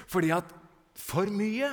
Fordi 0.09 0.30
at 0.33 0.49
for 0.95 1.26
mye 1.26 1.71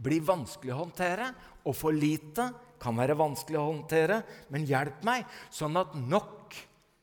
blir 0.00 0.22
vanskelig 0.22 0.72
å 0.74 0.84
håndtere, 0.84 1.34
og 1.64 1.74
for 1.76 1.92
lite 1.92 2.46
kan 2.80 2.96
være 2.96 3.18
vanskelig 3.18 3.58
å 3.58 3.66
håndtere, 3.72 4.22
men 4.48 4.64
hjelp 4.68 5.02
meg, 5.04 5.26
sånn 5.50 5.76
at 5.76 5.94
nok 5.94 6.54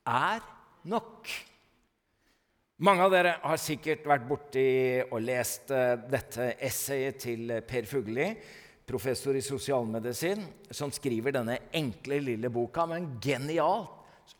er 0.07 0.41
nok. 0.87 1.27
Mange 2.77 3.01
av 3.01 3.09
dere 3.09 3.31
har 3.41 3.57
sikkert 3.57 4.03
vært 4.05 4.25
borti 4.29 4.63
og 5.01 5.23
lest 5.25 5.71
eh, 5.73 5.95
dette 5.97 6.51
essayet 6.61 7.15
til 7.23 7.49
Per 7.65 7.87
Fugelli, 7.89 8.27
professor 8.85 9.33
i 9.33 9.41
sosialmedisin, 9.41 10.43
som 10.69 10.93
skriver 10.93 11.33
denne 11.33 11.55
enkle, 11.73 12.19
lille 12.21 12.51
boka, 12.53 12.85
men 12.85 13.15
genialt 13.23 13.96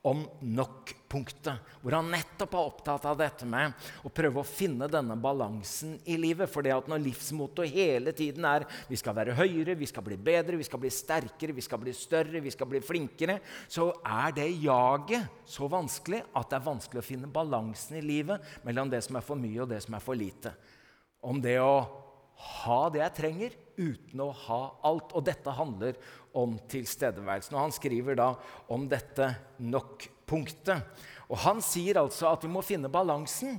om 0.08 0.22
nok-punktet, 0.42 1.64
hvor 1.82 1.96
han 1.98 2.10
nettopp 2.12 2.54
er 2.56 2.70
opptatt 2.70 3.08
av 3.10 3.18
dette 3.20 3.48
med 3.50 3.76
å 4.08 4.12
prøve 4.14 4.42
å 4.42 4.48
finne 4.48 4.88
denne 4.92 5.18
balansen 5.20 5.98
i 6.08 6.16
livet. 6.20 6.52
For 6.52 6.64
det 6.64 6.76
at 6.76 6.88
når 6.92 7.04
livsmottoet 7.06 7.74
hele 7.74 8.14
tiden 8.16 8.48
er 8.48 8.68
vi 8.88 9.00
skal 9.00 9.18
være 9.18 9.36
høyere, 9.38 9.78
vi 9.80 9.90
skal 9.90 10.06
bli 10.08 10.20
bedre, 10.20 10.60
vi 10.60 10.68
skal 10.68 10.82
bli 10.84 10.92
sterkere, 10.94 11.56
vi 11.58 11.66
skal 11.66 11.82
bli 11.84 11.96
større, 11.96 12.44
vi 12.44 12.54
skal 12.54 12.72
bli 12.72 12.82
flinkere, 12.84 13.40
så 13.68 13.90
er 14.06 14.36
det 14.38 14.48
jaget 14.64 15.44
så 15.48 15.70
vanskelig 15.72 16.24
at 16.32 16.50
det 16.52 16.60
er 16.60 16.68
vanskelig 16.70 17.04
å 17.04 17.08
finne 17.08 17.32
balansen 17.32 18.00
i 18.00 18.06
livet 18.06 18.58
mellom 18.68 18.92
det 18.92 19.04
som 19.06 19.20
er 19.20 19.26
for 19.26 19.40
mye, 19.40 19.62
og 19.64 19.72
det 19.72 19.84
som 19.84 19.98
er 19.98 20.04
for 20.04 20.20
lite. 20.20 20.56
Om 21.28 21.42
det 21.44 21.58
å 21.60 21.78
ha 22.62 22.82
det 22.94 23.02
jeg 23.04 23.18
trenger, 23.18 23.64
uten 23.78 24.22
å 24.24 24.32
ha 24.46 24.62
alt. 24.88 25.14
Og 25.16 25.26
dette 25.28 25.54
handler 25.56 25.98
om 26.38 26.58
tilstedeværelsen. 26.70 27.56
Og 27.56 27.68
han 27.68 27.76
skriver 27.76 28.20
da 28.20 28.32
om 28.74 28.86
dette 28.90 29.32
nok-punktet. 29.64 31.06
Og 31.28 31.42
han 31.44 31.64
sier 31.66 32.02
altså 32.02 32.32
at 32.32 32.46
vi 32.46 32.52
må 32.52 32.64
finne 32.66 32.92
balansen 32.92 33.58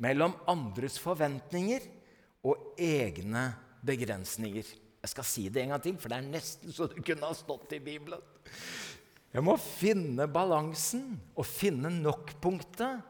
mellom 0.00 0.34
andres 0.48 0.96
forventninger 1.02 1.84
og 2.46 2.80
egne 2.80 3.50
begrensninger. 3.84 4.64
Jeg 5.00 5.12
skal 5.12 5.26
si 5.26 5.48
det 5.52 5.64
en 5.64 5.74
gang 5.74 5.82
til, 5.84 5.96
for 6.00 6.12
det 6.12 6.20
er 6.20 6.28
nesten 6.28 6.72
så 6.76 6.88
det 6.90 7.04
kunne 7.04 7.28
ha 7.28 7.36
stått 7.36 7.72
i 7.76 7.82
Bibelen. 7.84 8.20
Jeg 9.30 9.44
må 9.46 9.54
finne 9.62 10.26
balansen 10.30 11.14
og 11.38 11.46
finne 11.46 11.92
nok-punktet 11.94 13.06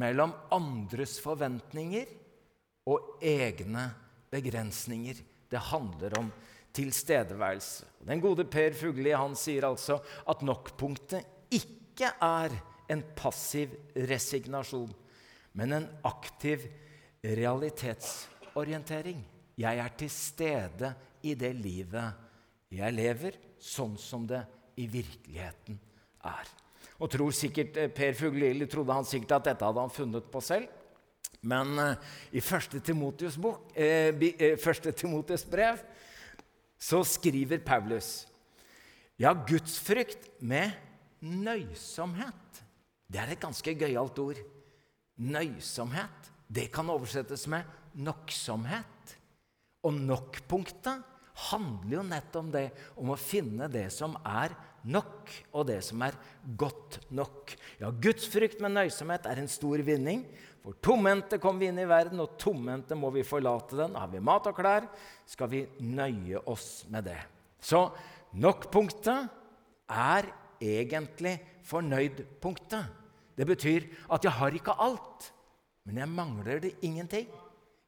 mellom 0.00 0.32
andres 0.54 1.18
forventninger 1.22 2.08
og 2.90 3.20
egne 3.22 3.90
begrensninger. 4.32 5.18
Det 5.50 5.60
handler 5.70 6.18
om 6.18 6.30
tilstedeværelse. 6.76 7.86
Den 8.06 8.22
gode 8.22 8.46
Per 8.46 8.74
Fugli 8.78 9.12
han 9.16 9.34
sier 9.38 9.66
altså 9.68 9.98
at 10.30 10.44
nok-punktet 10.46 11.26
ikke 11.50 12.12
er 12.22 12.54
en 12.90 13.02
passiv 13.16 13.74
resignasjon, 14.10 14.90
men 15.58 15.74
en 15.74 15.88
aktiv 16.06 16.64
realitetsorientering. 17.26 19.20
Jeg 19.60 19.82
er 19.82 19.96
til 19.98 20.10
stede 20.10 20.94
i 21.26 21.34
det 21.34 21.52
livet 21.58 22.26
jeg 22.70 22.94
lever, 22.94 23.36
sånn 23.60 23.96
som 23.98 24.24
det 24.30 24.40
i 24.80 24.86
virkeligheten 24.88 25.78
er. 26.30 26.50
Og 27.00 27.10
tror 27.12 27.32
sikkert 27.34 27.76
eh, 27.80 27.90
Per 27.92 28.14
Fuglili 28.16 28.68
trodde 28.70 28.94
han 28.94 29.08
sikkert 29.08 29.38
at 29.38 29.48
dette 29.50 29.66
hadde 29.66 29.84
han 29.84 29.92
funnet 29.92 30.28
på 30.32 30.42
selv. 30.44 30.68
Men 31.42 31.72
uh, 31.78 32.10
i 32.32 32.42
første 32.44 32.80
Timotius, 32.84 33.38
bok, 33.40 33.70
uh, 33.76 34.56
første 34.60 34.92
Timotius 34.92 35.46
brev 35.48 35.80
så 36.80 37.02
skriver 37.04 37.60
Paulus 37.64 38.26
ja, 39.20 39.34
gudsfrykt 39.34 40.30
med 40.40 40.72
nøysomhet. 41.20 42.62
Det 43.10 43.20
er 43.20 43.34
et 43.34 43.42
ganske 43.42 43.74
gøyalt 43.76 44.18
ord. 44.22 44.40
Nøysomhet. 45.20 46.30
Det 46.48 46.70
kan 46.72 46.88
oversettes 46.88 47.44
med 47.52 47.68
noksomhet. 48.00 49.16
Og 49.84 49.96
nok-punktet 49.96 51.04
handler 51.50 51.98
jo 51.98 52.06
nettopp 52.08 52.42
om 52.44 52.50
det, 52.54 52.66
om 53.00 53.12
å 53.12 53.20
finne 53.20 53.68
det 53.72 53.86
som 53.92 54.16
er 54.24 54.54
nok, 54.88 55.28
og 55.52 55.66
det 55.68 55.80
som 55.84 56.00
er 56.04 56.16
godt 56.56 57.00
nok. 57.12 57.52
Ja, 57.80 57.92
gudsfrykt 57.92 58.60
med 58.64 58.76
nøysomhet 58.76 59.28
er 59.28 59.40
en 59.42 59.52
stor 59.52 59.84
vinning. 59.84 60.24
For 60.60 60.76
tomhendte 60.84 61.38
kom 61.40 61.60
vi 61.60 61.70
inn 61.70 61.80
i 61.80 61.88
verden, 61.88 62.20
og 62.20 62.36
tomhendte 62.40 62.96
må 62.98 63.08
vi 63.14 63.24
forlate 63.24 63.78
den. 63.78 63.96
Har 63.96 64.10
vi 64.12 64.20
mat 64.20 64.48
og 64.50 64.56
klær, 64.58 64.86
skal 65.28 65.48
vi 65.52 65.64
nøye 65.80 66.42
oss 66.50 66.84
med 66.92 67.08
det. 67.08 67.18
Så 67.60 67.86
nok-punktet 68.36 69.30
er 69.90 70.28
egentlig 70.60 71.38
fornøyd-punktet. 71.68 72.84
Det 73.36 73.46
betyr 73.48 73.86
at 74.12 74.26
jeg 74.26 74.36
har 74.36 74.56
ikke 74.56 74.76
alt, 74.84 75.30
men 75.88 76.02
jeg 76.02 76.12
mangler 76.12 76.60
det 76.60 76.74
ingenting. 76.84 77.30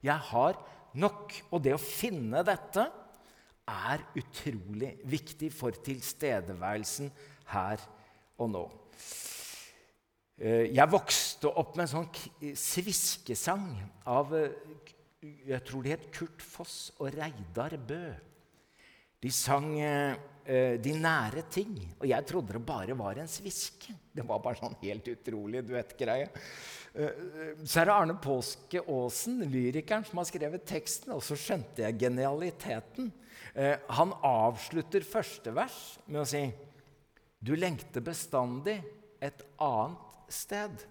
Jeg 0.03 0.29
har 0.31 0.57
nok. 0.97 1.33
Og 1.53 1.61
det 1.63 1.75
å 1.75 1.81
finne 1.81 2.41
dette 2.45 2.87
er 3.69 4.01
utrolig 4.19 4.95
viktig 5.07 5.51
for 5.53 5.77
tilstedeværelsen 5.85 7.11
her 7.53 7.85
og 8.41 8.49
nå. 8.51 8.63
Eh, 10.41 10.73
jeg 10.73 10.89
vokste 10.89 11.51
opp 11.61 11.75
med 11.77 11.85
en 11.85 11.91
sånn 11.91 12.55
sviskesang 12.57 13.67
av 14.09 14.33
eh, 14.33 14.55
jeg 15.45 15.61
tror 15.63 15.85
det 15.85 15.93
het 15.93 16.07
Kurt 16.11 16.41
Foss 16.41 16.77
og 16.97 17.13
Reidar 17.13 17.75
Bø. 17.77 18.05
De 19.23 19.31
sang 19.31 19.69
eh, 19.79 20.15
'De 20.43 20.91
nære 20.99 21.45
ting', 21.47 21.77
og 22.01 22.03
jeg 22.03 22.25
trodde 22.27 22.51
det 22.51 22.65
bare 22.67 22.97
var 22.99 23.15
en 23.15 23.29
sviske. 23.31 23.93
Det 24.11 24.25
var 24.27 24.41
bare 24.43 24.59
sånn 24.59 24.75
helt 24.81 25.07
utrolig 25.07 25.61
duettgreie. 25.63 26.27
Så 26.91 27.79
er 27.79 27.87
det 27.87 27.93
Arne 27.93 28.17
Påske 28.19 28.81
Aasen, 28.83 29.39
lyrikeren, 29.47 30.03
som 30.03 30.19
har 30.19 30.27
skrevet 30.27 30.67
teksten. 30.67 31.13
Og 31.15 31.23
så 31.23 31.39
skjønte 31.39 31.85
jeg 31.85 31.95
genialiteten. 32.03 33.07
Han 33.95 34.11
avslutter 34.19 35.07
første 35.07 35.55
vers 35.55 35.79
med 36.11 36.25
å 36.25 36.27
si 36.27 36.43
Du 37.39 37.55
lengter 37.55 38.03
bestandig 38.03 38.81
et 39.23 39.47
annet 39.63 40.12
sted. 40.33 40.83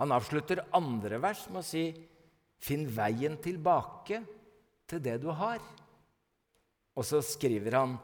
Han 0.00 0.14
avslutter 0.14 0.64
andre 0.74 1.20
vers 1.22 1.44
med 1.50 1.62
å 1.62 1.66
si, 1.66 1.84
'Finn 2.62 2.86
veien 2.86 3.36
tilbake 3.42 4.22
til 4.86 5.00
det 5.02 5.16
du 5.22 5.30
har'. 5.34 5.62
Og 6.94 7.04
så 7.04 7.22
skriver 7.24 7.74
han 7.74 7.96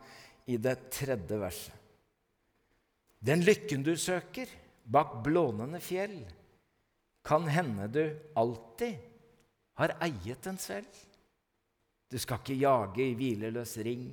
i 0.46 0.56
det 0.56 0.90
tredje 0.90 1.38
verset. 1.38 1.74
Den 3.20 3.42
lykken 3.42 3.82
du 3.82 3.96
søker 3.96 4.50
bak 4.84 5.18
blånende 5.24 5.80
fjell, 5.82 6.22
kan 7.22 7.48
hende 7.50 7.88
du 7.92 8.02
alltid 8.38 8.96
har 9.78 9.94
eiet 10.00 10.42
den 10.42 10.58
selv. 10.58 10.88
Du 12.08 12.16
skal 12.18 12.40
ikke 12.40 12.56
jage 12.56 13.04
i 13.04 13.14
hvileløs 13.18 13.76
ring. 13.84 14.08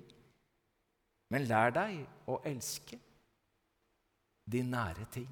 Men 1.31 1.47
lær 1.49 1.71
deg 1.73 2.01
å 2.29 2.41
elske 2.45 2.99
de 4.45 4.61
nære 4.65 5.07
ting. 5.13 5.31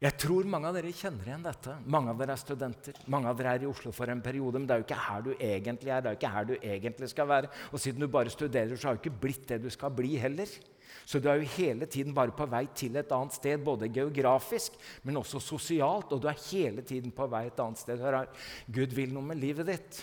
Jeg 0.00 0.16
tror 0.16 0.46
mange 0.48 0.64
av 0.64 0.76
dere 0.78 0.94
kjenner 0.96 1.26
igjen 1.28 1.42
dette. 1.44 1.74
Mange 1.92 2.08
av 2.08 2.20
dere 2.22 2.32
er 2.32 2.40
studenter. 2.40 3.00
Mange 3.12 3.28
av 3.28 3.36
dere 3.36 3.50
er 3.52 3.64
i 3.66 3.68
Oslo 3.68 3.90
for 3.92 4.08
en 4.08 4.22
periode, 4.24 4.56
men 4.56 4.64
det 4.64 4.72
er 4.72 4.80
jo 4.80 4.84
ikke 4.86 4.96
her 4.96 5.24
du 5.26 5.32
egentlig 5.34 5.90
er. 5.92 6.00
det 6.00 6.08
er 6.08 6.14
jo 6.14 6.16
ikke 6.16 6.30
her 6.32 6.46
du 6.48 6.52
egentlig 6.56 7.08
skal 7.10 7.26
være. 7.28 7.48
Og 7.68 7.80
siden 7.84 8.00
du 8.00 8.06
bare 8.08 8.32
studerer, 8.32 8.72
så 8.80 8.88
har 8.88 8.96
du 8.96 9.02
ikke 9.02 9.18
blitt 9.26 9.42
det 9.50 9.58
du 9.60 9.68
skal 9.68 9.90
bli 9.92 10.14
heller. 10.16 10.54
Så 11.04 11.20
du 11.20 11.28
er 11.28 11.42
jo 11.42 11.50
hele 11.52 11.84
tiden 11.84 12.16
bare 12.16 12.32
på 12.32 12.46
vei 12.48 12.62
til 12.72 12.96
et 12.96 13.12
annet 13.12 13.36
sted, 13.36 13.60
både 13.60 13.90
geografisk, 13.92 14.78
men 15.04 15.20
også 15.20 15.40
sosialt. 15.44 16.14
Og 16.16 16.22
du 16.22 16.30
er 16.32 16.40
hele 16.46 16.80
tiden 16.80 17.12
på 17.12 17.26
vei 17.28 17.42
et 17.50 17.60
annet 17.60 17.82
sted. 17.82 18.00
Hør 18.00 18.22
her. 18.22 18.46
Gud 18.72 18.96
vil 18.96 19.12
noe 19.12 19.26
med 19.26 19.36
livet 19.42 19.68
ditt. 19.68 19.98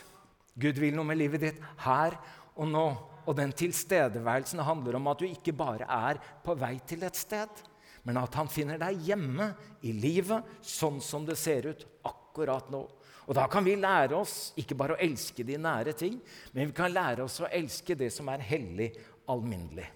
Gud 0.54 0.78
vil 0.78 0.94
noe 0.94 1.10
med 1.10 1.18
livet 1.18 1.42
ditt 1.42 1.66
her 1.88 2.20
og 2.54 2.70
nå. 2.70 2.86
Og 3.26 3.34
den 3.42 3.50
tilstedeværelsen 3.50 4.62
handler 4.62 5.00
om 5.02 5.10
at 5.10 5.26
du 5.26 5.26
ikke 5.26 5.58
bare 5.58 5.90
er 5.90 6.22
på 6.46 6.54
vei 6.54 6.76
til 6.86 7.02
et 7.10 7.18
sted 7.18 7.66
men 8.08 8.18
at 8.22 8.36
han 8.40 8.48
finner 8.48 8.80
deg 8.80 9.02
hjemme 9.04 9.50
i 9.84 9.92
livet 9.92 10.64
sånn 10.64 11.02
som 11.04 11.26
det 11.28 11.36
ser 11.36 11.68
ut 11.68 11.84
akkurat 12.08 12.70
nå. 12.72 12.86
Og 13.28 13.36
Da 13.36 13.44
kan 13.52 13.66
vi 13.66 13.76
lære 13.76 14.16
oss 14.16 14.54
ikke 14.56 14.78
bare 14.80 14.96
å 14.96 15.02
elske 15.04 15.44
de 15.44 15.58
nære 15.60 15.92
ting, 16.00 16.16
men 16.54 16.70
vi 16.70 16.76
kan 16.78 16.94
lære 16.94 17.26
oss 17.26 17.42
å 17.44 17.50
elske 17.52 17.98
det 18.00 18.08
som 18.16 18.30
er 18.32 18.46
hellig 18.48 18.94
alminnelig. 19.28 19.90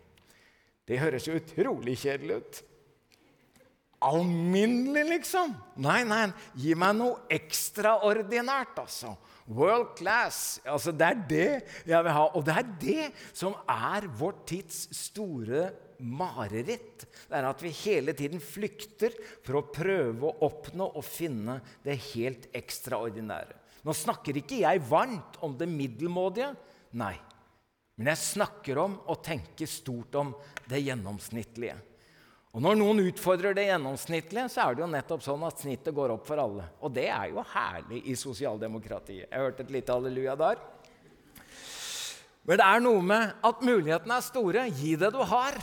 Det 0.84 1.00
høres 1.00 1.30
jo 1.30 1.38
utrolig 1.39 1.96
kjedelig 2.01 2.41
ut. 2.41 2.60
Alminnelig, 4.01 5.03
liksom? 5.12 5.53
Nei, 5.84 6.01
nei, 6.10 6.24
gi 6.58 6.74
meg 6.79 6.96
noe 6.98 7.20
ekstraordinært, 7.29 8.79
altså. 8.81 9.13
World 9.51 9.93
class. 10.00 10.60
Altså, 10.65 10.93
det 10.96 11.08
er 11.08 11.22
det 11.29 11.48
jeg 11.89 12.05
vil 12.08 12.15
ha. 12.15 12.25
Og 12.34 12.46
det 12.48 12.55
er 12.58 12.72
det 12.81 13.08
som 13.29 13.55
er 13.70 14.08
vår 14.17 14.39
tids 14.50 14.84
store 14.96 15.67
mareritt. 16.01 17.05
Det 17.29 17.38
er 17.38 17.48
at 17.50 17.62
vi 17.62 17.74
hele 17.84 18.15
tiden 18.17 18.41
flykter 18.41 19.13
for 19.46 19.60
å 19.60 19.65
prøve 19.70 20.29
å 20.29 20.48
oppnå 20.50 20.91
og 20.96 21.05
finne 21.05 21.60
det 21.86 22.00
helt 22.12 22.50
ekstraordinære. 22.58 23.60
Nå 23.86 23.93
snakker 23.98 24.38
ikke 24.38 24.62
jeg 24.62 24.81
varmt 24.89 25.39
om 25.46 25.53
det 25.58 25.70
middelmådige, 25.70 26.51
nei. 26.98 27.15
Men 27.98 28.12
jeg 28.13 28.24
snakker 28.24 28.81
om 28.81 28.98
å 29.10 29.17
tenke 29.22 29.67
stort 29.70 30.15
om 30.17 30.34
det 30.70 30.84
gjennomsnittlige. 30.86 31.77
Og 32.51 32.60
Når 32.60 32.75
noen 32.75 33.00
utfordrer 33.05 33.55
det 33.55 33.70
gjennomsnittlige, 33.70 34.50
så 34.51 34.65
er 34.65 34.75
det 34.75 34.84
jo 34.84 34.91
nettopp 34.91 35.22
sånn 35.24 35.43
at 35.48 35.62
snittet 35.63 35.96
går 35.96 36.12
opp 36.17 36.25
for 36.27 36.41
alle. 36.41 36.65
Og 36.84 36.91
det 36.91 37.08
er 37.08 37.29
jo 37.31 37.46
herlig 37.53 38.01
i 38.12 38.15
sosialdemokratiet. 38.20 39.29
Jeg 39.29 39.39
hørte 39.39 39.63
et 39.63 39.72
lite 39.72 39.96
halleluja 39.96 40.36
der. 40.39 40.60
Men 42.43 42.60
det 42.60 42.65
er 42.67 42.84
noe 42.84 43.05
med 43.05 43.38
at 43.48 43.63
mulighetene 43.63 44.17
er 44.17 44.25
store. 44.25 44.65
Gi 44.67 44.98
det 45.00 45.13
du 45.15 45.22
har. 45.31 45.55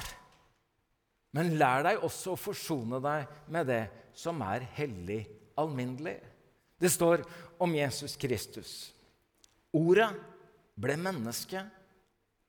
Men 1.37 1.59
lær 1.61 1.85
deg 1.85 2.07
også 2.07 2.33
å 2.33 2.41
forsone 2.41 3.03
deg 3.05 3.37
med 3.53 3.69
det 3.69 3.83
som 4.17 4.41
er 4.47 4.65
hellig 4.79 5.27
alminnelig. 5.61 6.17
Det 6.81 6.89
står 6.89 7.27
om 7.61 7.75
Jesus 7.77 8.17
Kristus. 8.17 8.73
Ordet 9.77 10.09
ble 10.79 10.97
menneske 10.97 11.61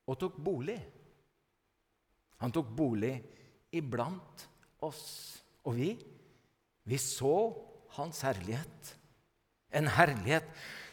og 0.08 0.16
tok 0.22 0.40
bolig. 0.40 0.78
Han 2.40 2.54
tok 2.56 2.72
bolig 2.72 3.18
iblant 3.76 4.46
oss. 4.86 5.42
Og 5.68 5.76
vi, 5.78 5.94
vi 6.84 6.98
så 7.02 7.52
hans 7.98 8.22
herlighet. 8.26 8.94
En 9.76 9.90
herlighet 9.92 10.48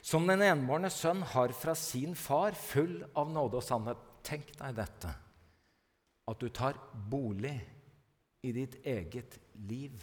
som 0.04 0.26
den 0.28 0.44
enbårne 0.46 0.90
sønn 0.92 1.22
har 1.32 1.54
fra 1.56 1.74
sin 1.78 2.14
far, 2.18 2.54
full 2.54 3.00
av 3.16 3.30
nåde 3.32 3.60
og 3.60 3.64
sannhet. 3.64 4.02
Tenk 4.26 4.50
deg 4.58 4.74
dette, 4.74 5.12
at 6.26 6.40
du 6.42 6.48
tar 6.50 6.78
bolig 7.10 7.54
i 8.42 8.50
ditt 8.54 8.80
eget 8.82 9.36
liv, 9.68 10.02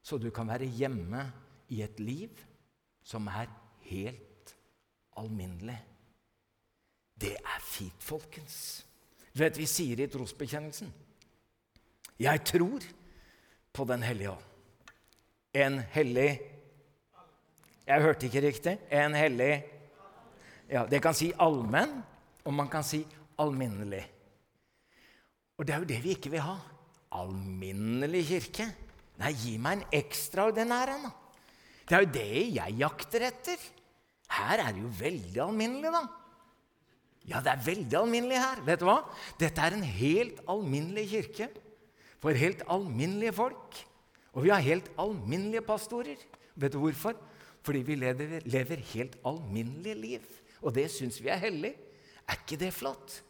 så 0.00 0.16
du 0.16 0.30
kan 0.32 0.48
være 0.48 0.70
hjemme 0.72 1.26
i 1.72 1.82
et 1.84 2.00
liv 2.00 2.40
som 3.04 3.28
er 3.28 3.50
helt 3.90 4.54
alminnelig. 5.20 5.76
Det 7.12 7.34
er 7.36 7.60
fint, 7.64 8.00
folkens. 8.02 8.56
Du 9.32 9.44
vet, 9.44 9.56
Vi 9.58 9.68
sier 9.68 10.00
i 10.00 10.08
trosbekjennelsen 10.10 10.90
Jeg 12.22 12.44
tror 12.46 12.84
på 13.72 13.84
Den 13.88 14.02
hellige 14.04 14.30
ånd. 14.30 14.48
En 15.54 15.80
hellig 15.92 16.40
Jeg 17.86 18.02
hørte 18.02 18.28
ikke 18.28 18.44
riktig. 18.44 18.76
En 18.90 19.14
hellig 19.18 19.64
ja, 20.70 20.86
Det 20.86 21.02
kan 21.02 21.14
si 21.14 21.32
allmenn, 21.36 21.98
og 22.44 22.54
man 22.54 22.68
kan 22.70 22.84
si 22.86 23.02
alminnelig. 23.42 24.04
Og 25.58 25.66
det 25.66 25.74
er 25.74 25.82
jo 25.82 25.88
det 25.90 25.98
vi 26.04 26.14
ikke 26.14 26.30
vil 26.32 26.44
ha 26.46 26.54
alminnelig 27.18 28.22
kirke. 28.30 28.68
Nei, 29.20 29.34
gi 29.36 29.58
meg 29.60 29.80
en 29.82 29.98
ekstraordinær 29.98 30.94
en. 30.94 31.10
Det 31.84 31.96
er 31.98 32.06
jo 32.06 32.12
det 32.14 32.44
jeg 32.56 32.78
jakter 32.80 33.26
etter. 33.28 33.66
Her 34.32 34.62
er 34.62 34.72
det 34.72 34.80
jo 34.80 34.94
veldig 35.02 35.42
alminnelig, 35.44 35.92
da. 35.92 36.02
Ja, 37.28 37.42
det 37.44 37.52
er 37.52 37.66
veldig 37.66 37.98
alminnelig 37.98 38.40
her. 38.40 38.62
Vet 38.64 38.80
du 38.80 38.88
hva? 38.88 39.02
Dette 39.38 39.66
er 39.66 39.76
en 39.76 39.84
helt 39.84 40.40
alminnelig 40.50 41.10
kirke 41.12 41.50
for 42.22 42.38
helt 42.38 42.62
alminnelige 42.70 43.34
folk. 43.36 43.82
Og 44.32 44.46
vi 44.46 44.52
har 44.54 44.62
helt 44.64 44.88
alminnelige 45.00 45.64
pastorer. 45.66 46.20
Vet 46.54 46.72
du 46.72 46.78
hvorfor? 46.78 47.16
Fordi 47.62 47.82
vi 47.86 47.98
lever, 47.98 48.40
lever 48.44 48.86
helt 48.94 49.18
alminnelige 49.26 49.98
liv. 49.98 50.24
Og 50.62 50.74
det 50.74 50.88
syns 50.90 51.20
vi 51.22 51.28
er 51.28 51.42
hellig. 51.42 51.74
Er 52.28 52.38
ikke 52.38 52.60
det 52.60 52.72
flott? 52.74 53.22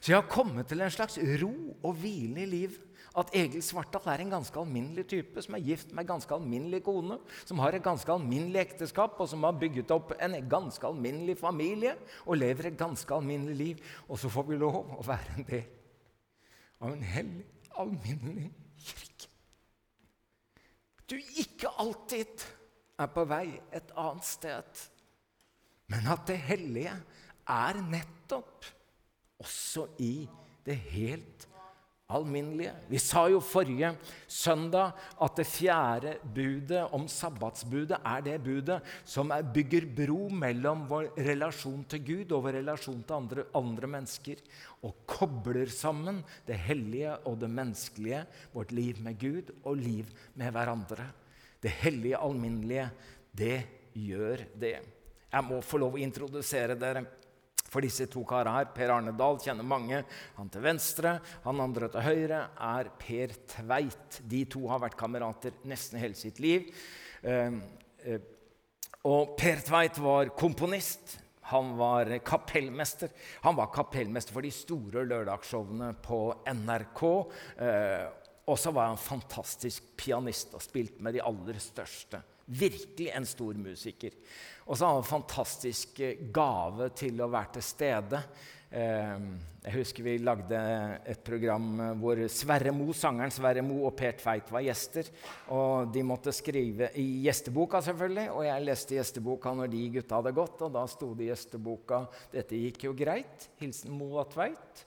Så 0.00 0.12
jeg 0.12 0.20
har 0.20 0.30
kommet 0.30 0.68
til 0.70 0.80
en 0.80 0.92
slags 0.92 1.18
ro 1.42 1.52
og 1.82 1.96
hvile 1.98 2.44
i 2.44 2.50
liv 2.50 2.76
at 3.16 3.30
Egil 3.32 3.62
Svartdal 3.64 4.10
er 4.12 4.22
en 4.22 4.34
ganske 4.34 4.60
alminnelig 4.60 5.06
type 5.08 5.40
som 5.42 5.56
er 5.56 5.64
gift 5.64 5.92
med 5.92 6.04
en 6.04 6.10
ganske 6.10 6.34
alminnelig 6.36 6.82
kone, 6.84 7.16
som 7.48 7.62
har 7.64 7.72
et 7.72 7.84
ganske 7.84 8.12
alminnelig 8.12 8.60
ekteskap, 8.60 9.16
og 9.16 9.30
som 9.30 9.46
har 9.48 9.56
bygget 9.56 9.94
opp 9.94 10.12
en 10.20 10.36
ganske 10.50 10.84
alminnelig 10.86 11.38
familie 11.40 11.94
og 12.26 12.36
lever 12.42 12.68
et 12.68 12.78
ganske 12.78 13.14
alminnelig 13.14 13.56
liv. 13.56 13.82
Og 14.08 14.20
så 14.20 14.28
får 14.32 14.48
vi 14.50 14.60
lov 14.60 14.82
å 14.98 15.06
være 15.06 15.38
en 15.38 15.48
del 15.48 15.64
av 16.84 16.92
en 16.92 17.06
hellig, 17.08 17.46
alminnelig 17.80 18.50
kirke. 18.80 19.28
Du 21.10 21.16
ikke 21.16 21.70
alltid 21.78 22.46
er 22.98 23.10
på 23.12 23.24
vei 23.28 23.46
et 23.74 23.92
annet 23.94 24.26
sted, 24.26 24.86
men 25.92 26.08
at 26.10 26.24
det 26.28 26.38
hellige 26.48 26.94
er 27.46 27.82
nettopp 27.86 28.66
også 29.38 29.86
i 30.02 30.26
det 30.66 30.76
helt 30.90 31.46
alminnelige. 32.06 32.72
Vi 32.86 32.98
sa 33.02 33.24
jo 33.30 33.40
forrige 33.42 33.90
søndag 34.30 34.94
at 35.22 35.38
det 35.40 35.46
fjerde 35.50 36.12
budet 36.22 36.84
om 36.94 37.08
sabbatsbudet 37.10 37.98
er 37.98 38.22
det 38.22 38.36
budet 38.44 38.78
som 39.04 39.32
bygger 39.54 39.88
bro 39.96 40.28
mellom 40.30 40.84
vår 40.86 41.10
relasjon 41.26 41.82
til 41.90 42.04
Gud 42.06 42.36
og 42.36 42.44
vår 42.46 42.60
relasjon 42.60 43.02
til 43.02 43.18
andre, 43.18 43.46
andre 43.58 43.90
mennesker. 43.96 44.42
Og 44.86 45.02
kobler 45.08 45.70
sammen 45.72 46.22
det 46.46 46.60
hellige 46.68 47.16
og 47.26 47.40
det 47.42 47.50
menneskelige, 47.50 48.22
vårt 48.54 48.74
liv 48.76 49.02
med 49.02 49.18
Gud 49.18 49.54
og 49.64 49.76
liv 49.80 50.06
med 50.38 50.54
hverandre. 50.54 51.10
Det 51.58 51.74
hellige 51.82 52.22
alminnelige, 52.22 52.90
det 53.34 53.58
gjør 53.98 54.46
det. 54.54 54.76
Jeg 55.32 55.44
må 55.44 55.58
få 55.64 55.80
lov 55.82 55.96
å 55.96 56.00
introdusere 56.00 56.78
dere 56.78 57.02
for 57.76 57.84
disse 57.84 58.06
to 58.08 58.24
karene 58.24 58.54
her. 58.56 58.70
Per 58.72 58.92
Arne 58.94 59.12
Dahl 59.16 59.36
kjenner 59.42 59.66
mange. 59.66 60.00
Han 60.38 60.48
til 60.52 60.64
venstre, 60.64 61.18
han 61.44 61.60
andre 61.60 61.90
til 61.92 62.06
høyre 62.06 62.40
er 62.70 62.88
Per 62.96 63.36
Tveit. 63.52 64.22
De 64.24 64.44
to 64.48 64.64
har 64.70 64.80
vært 64.86 64.96
kamerater 64.98 65.58
nesten 65.68 66.00
hele 66.00 66.16
sitt 66.16 66.40
liv. 66.40 66.70
Eh, 67.20 67.60
eh, 68.08 68.32
og 69.06 69.36
Per 69.38 69.60
Tveit 69.66 70.00
var 70.00 70.32
komponist. 70.38 71.18
Han 71.52 71.74
var 71.78 72.08
kapellmester. 72.26 73.12
Han 73.44 73.58
var 73.58 73.68
kapellmester 73.74 74.34
for 74.34 74.46
de 74.46 74.50
store 74.54 75.04
lørdagsshowene 75.06 75.92
på 76.02 76.20
NRK. 76.56 77.02
Eh, 77.62 78.06
og 78.46 78.56
så 78.58 78.72
var 78.72 78.88
han 78.88 78.98
fantastisk 78.98 79.92
pianist 79.98 80.56
og 80.56 80.64
spilte 80.64 81.04
med 81.04 81.18
de 81.18 81.22
aller 81.22 81.60
største. 81.60 82.22
Virkelig 82.46 83.10
en 83.10 83.26
stor 83.26 83.58
musiker. 83.58 84.14
Og 84.66 84.76
så 84.76 84.86
har 84.86 84.94
han 84.94 85.02
en 85.02 85.08
fantastisk 85.08 86.00
eh, 86.00 86.20
gave 86.30 86.92
til 86.94 87.18
å 87.22 87.30
være 87.30 87.56
til 87.56 87.64
stede. 87.66 88.20
Eh, 88.70 89.26
jeg 89.66 89.74
husker 89.80 90.06
vi 90.06 90.12
lagde 90.22 90.58
et 91.10 91.22
program 91.26 91.80
hvor 91.98 92.20
Sverre 92.30 92.70
Mo, 92.74 92.92
sangeren 92.94 93.34
Sverre 93.34 93.64
Mo 93.66 93.80
og 93.88 93.96
Per 93.98 94.14
Tveit 94.20 94.50
var 94.54 94.62
gjester. 94.62 95.10
Og 95.54 95.90
de 95.94 96.04
måtte 96.06 96.34
skrive 96.34 96.92
i 97.02 97.06
gjesteboka, 97.24 97.80
selvfølgelig. 97.82 98.28
Og 98.30 98.46
jeg 98.46 98.66
leste 98.68 98.98
gjesteboka 98.98 99.54
når 99.58 99.72
de 99.74 99.84
gutta 99.96 100.20
hadde 100.20 100.34
gått, 100.38 100.62
og 100.62 100.74
da 100.78 100.84
sto 100.90 101.10
det 101.18 101.26
i 101.26 101.30
gjesteboka 101.32 102.04
'Dette 102.30 102.62
gikk 102.62 102.86
jo 102.86 102.94
greit'. 102.94 103.48
Hilsen 103.58 103.90
Mo 103.90 104.12
og 104.20 104.30
Tveit. 104.34 104.86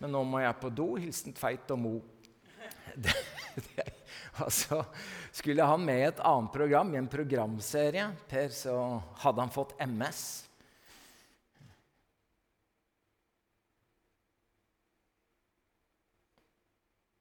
Men 0.00 0.12
nå 0.16 0.20
må 0.24 0.44
jeg 0.44 0.60
på 0.60 0.72
do. 0.72 0.90
Hilsen 1.00 1.32
Tveit 1.36 1.72
og 1.72 1.80
Mo. 1.80 1.94
Det, 3.00 3.12
det, 3.54 3.84
og 4.44 4.52
så 4.60 4.82
skulle 5.32 5.66
han 5.66 5.84
med 5.84 6.00
i 6.00 6.08
et 6.08 6.22
annet 6.26 6.52
program, 6.54 6.94
i 6.94 7.00
en 7.00 7.10
programserie. 7.10 8.06
Per, 8.28 8.54
så 8.54 8.74
hadde 9.22 9.44
han 9.44 9.52
fått 9.54 9.76
MS. 9.86 10.22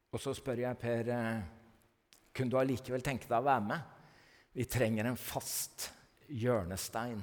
Og 0.10 0.21
så 0.21 0.34
spør 0.34 0.63
jeg 0.63 0.82
Per 0.82 1.12
eh, 1.13 1.41
kunne 2.34 2.49
du 2.49 2.58
allikevel 2.58 3.03
tenke 3.05 3.29
deg 3.29 3.38
å 3.38 3.45
være 3.45 3.65
med. 3.67 3.95
Vi 4.58 4.65
trenger 4.65 5.05
en 5.05 5.19
fast 5.19 5.91
hjørnestein 6.34 7.21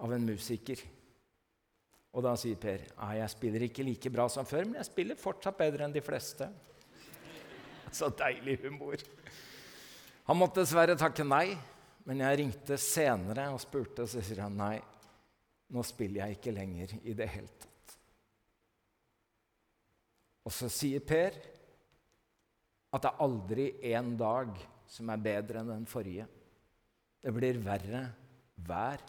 av 0.00 0.14
en 0.14 0.26
musiker. 0.26 0.82
Og 2.14 2.24
da 2.26 2.36
sier 2.38 2.58
Per 2.62 2.84
ja, 2.86 3.08
jeg 3.20 3.34
spiller 3.34 3.66
ikke 3.66 3.86
like 3.86 4.12
bra 4.12 4.28
som 4.30 4.46
før, 4.46 4.68
men 4.68 4.78
jeg 4.80 4.90
spiller 4.90 5.18
fortsatt 5.18 5.58
bedre 5.58 5.86
enn 5.86 5.94
de 5.94 6.02
fleste. 6.04 6.46
Så 7.98 8.10
deilig 8.14 8.60
humor. 8.64 9.02
Han 10.30 10.38
måtte 10.38 10.62
dessverre 10.62 10.94
takke 10.98 11.26
nei, 11.26 11.56
men 12.06 12.22
jeg 12.22 12.38
ringte 12.40 12.78
senere 12.80 13.48
og 13.50 13.60
spurte, 13.62 14.06
så 14.06 14.22
sier 14.22 14.44
han 14.44 14.58
nei. 14.58 14.76
Nå 15.70 15.82
spiller 15.86 16.24
jeg 16.24 16.38
ikke 16.38 16.54
lenger 16.54 16.94
i 17.02 17.14
det 17.14 17.28
hele 17.30 17.50
tatt. 17.50 17.96
Og 20.46 20.54
så 20.54 20.70
sier 20.72 21.02
Per 21.06 21.36
at 22.90 23.04
det 23.04 23.10
er 23.10 23.22
aldri 23.22 23.66
en 23.92 24.14
dag 24.18 24.56
som 24.90 25.10
er 25.12 25.22
bedre 25.22 25.60
enn 25.60 25.70
den 25.70 25.86
forrige. 25.86 26.24
Det 27.22 27.30
blir 27.34 27.60
verre 27.62 28.06
hver 28.66 29.04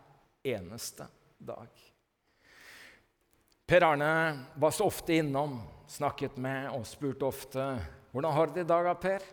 eneste 0.45 1.07
dag. 1.41 1.71
Per 3.65 3.85
Arne 3.87 4.11
var 4.59 4.73
så 4.75 4.85
ofte 4.91 5.15
innom, 5.15 5.55
snakket 5.89 6.37
med 6.43 6.67
og 6.75 6.85
spurte 6.85 7.25
ofte 7.25 7.65
hvordan 8.11 8.33
har 8.35 8.47
du 8.47 8.53
det 8.53 8.65
i 8.65 8.69
dag, 8.69 8.91
Per? 9.01 9.25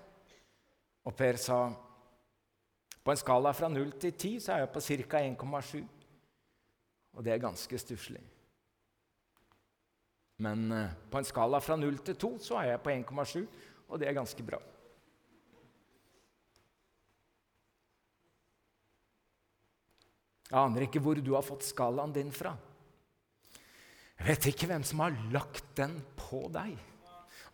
Og 1.04 1.14
Per 1.16 1.36
sa 1.40 1.58
på 3.04 3.12
en 3.12 3.20
skala 3.20 3.52
fra 3.56 3.68
0 3.72 3.92
til 4.00 4.12
10 4.12 4.40
så 4.44 4.52
er 4.54 4.64
jeg 4.64 4.72
på 4.74 4.80
ca. 4.84 5.22
1,7. 5.24 5.84
Og 7.16 7.24
det 7.24 7.32
er 7.32 7.42
ganske 7.42 7.78
stusslig. 7.80 8.22
Men 10.38 10.72
eh, 10.72 10.90
på 11.10 11.18
en 11.18 11.26
skala 11.26 11.58
fra 11.58 11.76
0 11.76 11.98
til 12.06 12.18
2 12.20 12.30
så 12.38 12.58
er 12.60 12.74
jeg 12.74 12.82
på 12.84 12.92
1,7, 12.92 13.46
og 13.88 13.98
det 13.98 14.08
er 14.08 14.18
ganske 14.18 14.44
bra. 14.46 14.60
Jeg 20.48 20.58
aner 20.60 20.86
ikke 20.86 21.02
hvor 21.04 21.18
du 21.20 21.34
har 21.34 21.44
fått 21.44 21.66
skalaen 21.66 22.14
din 22.14 22.30
fra. 22.32 22.54
Jeg 24.18 24.28
vet 24.30 24.46
ikke 24.52 24.68
hvem 24.70 24.84
som 24.86 25.02
har 25.04 25.18
lagt 25.34 25.66
den 25.76 25.98
på 26.16 26.46
deg. 26.54 26.78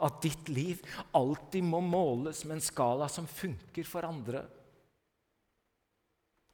At 0.02 0.20
ditt 0.24 0.48
liv 0.50 0.82
alltid 1.14 1.64
må 1.66 1.80
måles 1.84 2.44
med 2.44 2.58
en 2.58 2.64
skala 2.64 3.08
som 3.12 3.28
funker 3.30 3.86
for 3.86 4.06
andre, 4.08 4.44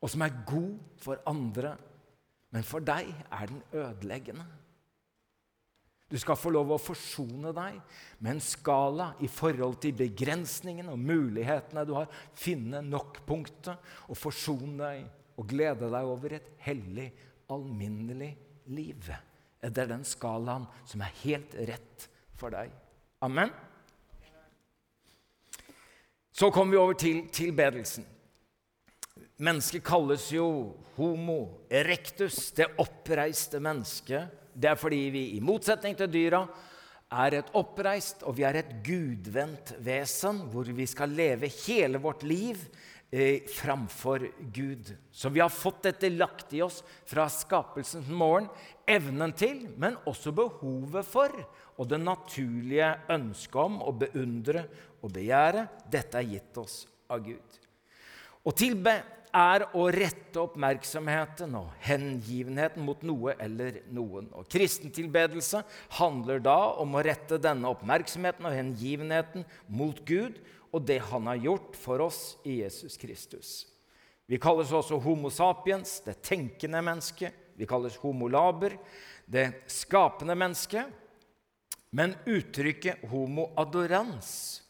og 0.01 0.09
som 0.09 0.25
er 0.25 0.39
god 0.49 0.77
for 1.01 1.21
andre, 1.29 1.75
men 2.51 2.65
for 2.67 2.83
deg 2.85 3.11
er 3.13 3.51
den 3.51 3.61
ødeleggende. 3.77 4.47
Du 6.11 6.17
skal 6.19 6.39
få 6.41 6.51
lov 6.51 6.73
å 6.75 6.81
forsone 6.83 7.53
deg 7.55 7.77
med 8.19 8.33
en 8.33 8.43
skala 8.43 9.13
i 9.23 9.29
forhold 9.31 9.77
til 9.85 9.95
begrensningene 9.95 10.91
og 10.91 10.99
mulighetene 10.99 11.85
du 11.87 11.93
har. 11.95 12.09
Finne 12.35 12.81
nok-punktet 12.83 13.79
og 14.11 14.19
forsone 14.19 14.75
deg 14.81 15.05
og 15.39 15.47
glede 15.53 15.87
deg 15.93 16.11
over 16.11 16.35
et 16.41 16.49
hellig, 16.67 17.07
alminnelig 17.55 18.33
liv. 18.75 19.13
Det 19.63 19.85
er 19.85 19.93
den 19.93 20.03
skalaen 20.09 20.67
som 20.89 21.05
er 21.07 21.15
helt 21.23 21.55
rett 21.71 22.09
for 22.41 22.51
deg. 22.57 22.75
Amen. 23.23 23.51
Så 26.33 26.49
kommer 26.51 26.73
vi 26.73 26.79
over 26.81 26.95
til 26.97 27.19
tilbedelsen. 27.29 28.07
Mennesket 29.45 29.85
kalles 29.85 30.31
jo 30.33 30.47
homo 30.97 31.67
erectus, 31.69 32.47
det 32.57 32.71
oppreiste 32.81 33.61
mennesket. 33.61 34.33
Det 34.57 34.71
er 34.73 34.81
fordi 34.81 35.03
vi, 35.13 35.27
i 35.37 35.45
motsetning 35.45 35.99
til 36.01 36.09
dyra, 36.09 36.47
er 37.13 37.37
et 37.43 37.53
oppreist 37.61 38.25
og 38.25 38.39
vi 38.39 38.49
er 38.49 38.63
et 38.63 38.73
gudvendt 38.87 39.75
vesen, 39.85 40.41
hvor 40.49 40.73
vi 40.73 40.89
skal 40.89 41.13
leve 41.13 41.53
hele 41.67 42.01
vårt 42.01 42.25
liv 42.25 42.57
eh, 43.13 43.45
framfor 43.53 44.31
Gud. 44.49 44.95
Så 45.13 45.29
vi 45.29 45.45
har 45.45 45.53
fått 45.53 45.91
dette 45.91 46.09
lagt 46.09 46.57
i 46.57 46.65
oss 46.65 46.81
fra 47.05 47.29
skapelsens 47.29 48.09
morgen. 48.09 48.49
Evnen 48.89 49.37
til, 49.37 49.67
men 49.77 50.01
også 50.09 50.33
behovet 50.33 51.05
for, 51.05 51.37
og 51.81 51.89
det 51.89 52.01
naturlige 52.03 52.91
ønsket 53.13 53.63
om 53.63 53.79
å 53.81 53.95
beundre 53.97 54.67
og 55.01 55.15
begjære. 55.15 55.65
Dette 55.89 56.21
er 56.21 56.29
gitt 56.29 56.61
oss 56.61 56.83
av 57.09 57.25
Gud. 57.25 57.57
Å 58.45 58.53
tilbe 58.57 58.99
er 59.31 59.65
å 59.79 59.87
rette 59.95 60.43
oppmerksomheten 60.43 61.55
og 61.57 61.71
hengivenheten 61.87 62.85
mot 62.85 63.01
noe 63.07 63.37
eller 63.41 63.81
noen. 63.95 64.29
Og 64.37 64.49
Kristentilbedelse 64.51 65.63
handler 66.01 66.43
da 66.43 66.59
om 66.83 66.97
å 66.97 67.05
rette 67.07 67.39
denne 67.41 67.71
oppmerksomheten 67.71 68.49
og 68.49 68.57
hengivenheten 68.57 69.47
mot 69.71 70.03
Gud 70.05 70.41
og 70.71 70.85
det 70.87 71.01
han 71.11 71.31
har 71.31 71.41
gjort 71.47 71.79
for 71.79 72.05
oss 72.05 72.23
i 72.45 72.61
Jesus 72.61 72.99
Kristus. 73.01 73.53
Vi 74.31 74.39
kalles 74.39 74.71
også 74.75 75.01
Homo 75.03 75.31
sapiens, 75.35 75.99
det 76.05 76.21
tenkende 76.23 76.83
mennesket. 76.87 77.35
Vi 77.59 77.67
kalles 77.69 77.97
homolaber, 78.01 78.77
det 79.27 79.65
skapende 79.69 80.37
mennesket. 80.39 81.00
Men 81.97 82.15
uttrykket 82.31 83.03
homo 83.11 83.49
adorans 83.59 84.61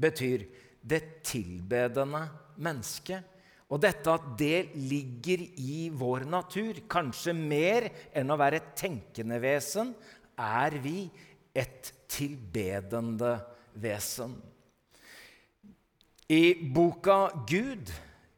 betyr 0.00 0.46
det 0.80 1.02
tilbedende 1.26 2.24
mennesket. 2.56 3.30
Og 3.72 3.80
dette 3.82 4.12
at 4.12 4.26
det 4.38 4.74
ligger 4.76 5.40
i 5.60 5.88
vår 5.92 6.26
natur, 6.28 6.82
kanskje 6.88 7.32
mer 7.36 7.88
enn 8.14 8.30
å 8.30 8.38
være 8.38 8.60
et 8.60 8.74
tenkende 8.78 9.40
vesen, 9.42 9.94
er 10.36 10.76
vi 10.84 11.08
et 11.54 11.90
tilbedende 12.10 13.38
vesen. 13.80 14.36
I 16.28 16.54
boka 16.72 17.32
'Gud 17.48 17.90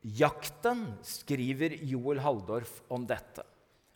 jakten' 0.02 0.96
skriver 1.02 1.76
Joel 1.86 2.22
Halldorf 2.22 2.80
om 2.90 3.06
dette. 3.06 3.44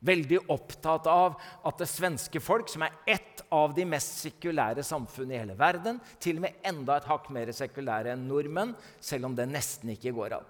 Veldig 0.01 0.39
opptatt 0.49 1.09
av 1.13 1.35
at 1.69 1.83
det 1.83 1.89
svenske 1.91 2.41
folk, 2.41 2.71
som 2.73 2.87
er 2.87 2.95
ett 3.05 3.43
av 3.53 3.75
de 3.77 3.85
mest 3.85 4.23
sekulære 4.23 4.85
samfunnene 4.87 5.37
i 5.37 5.41
hele 5.43 5.57
verden, 5.59 5.99
til 6.23 6.39
og 6.39 6.47
med 6.47 6.63
enda 6.71 6.97
et 6.97 7.09
hakk 7.11 7.29
mer 7.35 7.53
sekulære 7.53 8.15
enn 8.15 8.25
nordmenn, 8.31 8.73
selv 9.03 9.29
om 9.29 9.37
det 9.37 9.49
nesten 9.51 9.93
ikke 9.93 10.15
går 10.17 10.39
an. 10.39 10.49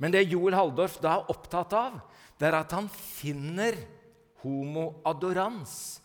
Men 0.00 0.12
det 0.12 0.26
Joel 0.28 0.56
Halldorf 0.56 0.98
da 1.00 1.16
er 1.16 1.32
opptatt 1.32 1.74
av, 1.76 1.96
det 2.40 2.48
er 2.48 2.58
at 2.60 2.72
han 2.76 2.88
finner 2.92 3.76
homo 4.44 5.02
adorans, 5.08 6.00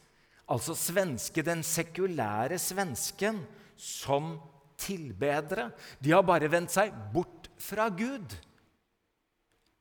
altså 0.51 0.75
svenske, 0.77 1.43
den 1.43 1.63
sekulære 1.63 2.59
svensken, 2.61 3.43
som 3.75 4.37
tilbedere. 4.79 5.69
De 5.99 6.11
har 6.15 6.23
bare 6.27 6.47
vendt 6.51 6.71
seg 6.75 6.93
bort 7.11 7.49
fra 7.59 7.87
Gud 7.91 8.35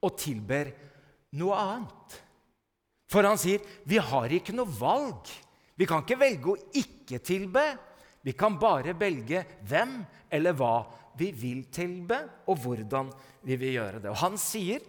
og 0.04 0.18
tilber 0.20 0.70
noe 1.38 1.58
annet. 1.58 2.18
For 3.10 3.26
han 3.26 3.40
sier 3.40 3.64
vi 3.88 4.00
har 4.00 4.32
ikke 4.32 4.54
noe 4.56 4.70
valg. 4.78 5.30
Vi 5.74 5.88
kan 5.88 6.04
ikke 6.04 6.20
velge 6.20 6.52
å 6.52 6.60
ikke 6.80 7.20
tilbe. 7.24 7.64
Vi 8.24 8.32
kan 8.38 8.56
bare 8.60 8.94
velge 8.96 9.42
hvem 9.68 9.98
eller 10.32 10.56
hva 10.56 10.76
vi 11.18 11.28
vil 11.36 11.66
tilbe, 11.70 12.16
og 12.50 12.58
hvordan 12.64 13.10
vi 13.46 13.58
vil 13.60 13.76
gjøre 13.76 14.00
det. 14.02 14.10
Og 14.10 14.18
Han 14.18 14.38
sier 14.40 14.82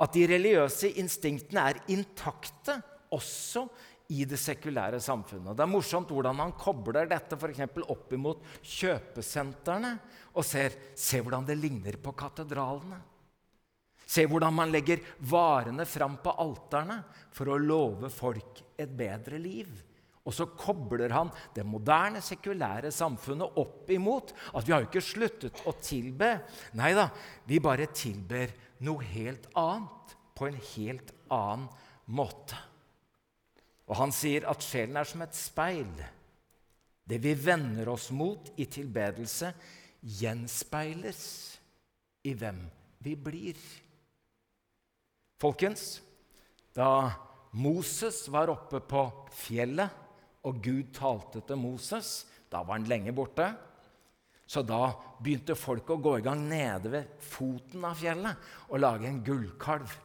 at 0.00 0.12
de 0.14 0.26
religiøse 0.28 0.92
instinktene 1.00 1.64
er 1.72 1.82
intakte 1.92 2.78
også 3.12 3.66
i 4.14 4.22
det 4.28 4.38
sekulære 4.38 5.00
samfunnet. 5.02 5.56
Det 5.56 5.64
er 5.64 5.70
morsomt 5.70 6.12
hvordan 6.12 6.38
han 6.38 6.54
kobler 6.58 7.08
dette 7.10 7.38
for 7.40 7.82
opp 7.90 8.12
imot 8.14 8.44
kjøpesentrene 8.62 9.96
og 10.36 10.46
ser, 10.46 10.76
ser 10.94 11.24
hvordan 11.24 11.46
det 11.48 11.58
ligner 11.58 11.98
på 11.98 12.14
katedralene. 12.14 13.00
Se 14.06 14.22
hvordan 14.30 14.54
man 14.54 14.70
legger 14.70 15.02
varene 15.26 15.84
fram 15.88 16.20
på 16.22 16.36
alterne 16.38 17.00
for 17.34 17.50
å 17.50 17.58
love 17.58 18.10
folk 18.12 18.62
et 18.78 18.92
bedre 18.94 19.40
liv. 19.42 19.72
Og 20.26 20.34
så 20.34 20.48
kobler 20.58 21.12
han 21.14 21.30
det 21.54 21.62
moderne, 21.66 22.22
sekulære 22.22 22.90
samfunnet 22.94 23.58
opp 23.62 23.90
imot 23.94 24.32
at 24.58 24.66
vi 24.66 24.74
har 24.74 24.82
jo 24.82 24.88
ikke 24.90 25.04
sluttet 25.04 25.60
å 25.70 25.74
tilbe. 25.78 26.32
Nei 26.78 26.92
da, 26.98 27.08
vi 27.46 27.62
bare 27.62 27.86
tilber 27.94 28.50
noe 28.86 29.06
helt 29.06 29.46
annet 29.54 30.16
på 30.36 30.48
en 30.48 30.58
helt 30.74 31.12
annen 31.32 31.68
måte. 32.10 32.58
Og 33.86 33.94
han 34.00 34.12
sier 34.14 34.48
at 34.50 34.66
sjelen 34.66 34.98
er 34.98 35.06
som 35.06 35.22
et 35.22 35.38
speil. 35.38 35.94
Det 37.06 37.20
vi 37.22 37.36
vender 37.38 37.86
oss 37.92 38.10
mot 38.10 38.50
i 38.58 38.66
tilbedelse, 38.66 39.52
gjenspeiles 40.02 41.20
i 42.26 42.34
hvem 42.34 42.58
vi 43.06 43.14
blir. 43.14 43.58
Folkens, 45.36 46.00
da 46.72 47.12
Moses 47.56 48.22
var 48.32 48.48
oppe 48.52 48.80
på 48.80 49.02
fjellet, 49.36 49.92
og 50.46 50.60
Gud 50.62 50.92
talte 50.94 51.42
til 51.44 51.58
Moses, 51.60 52.24
da 52.48 52.62
var 52.62 52.78
han 52.78 52.88
lenge 52.88 53.12
borte. 53.16 53.50
Så 54.46 54.62
da 54.62 54.92
begynte 55.18 55.56
folk 55.58 55.90
å 55.90 55.98
gå 55.98 56.18
i 56.20 56.24
gang 56.24 56.44
nede 56.46 56.92
ved 56.92 57.16
foten 57.26 57.84
av 57.88 57.98
fjellet 57.98 58.48
og 58.70 58.78
lage 58.78 59.08
en 59.10 59.24
gullkalv 59.26 59.96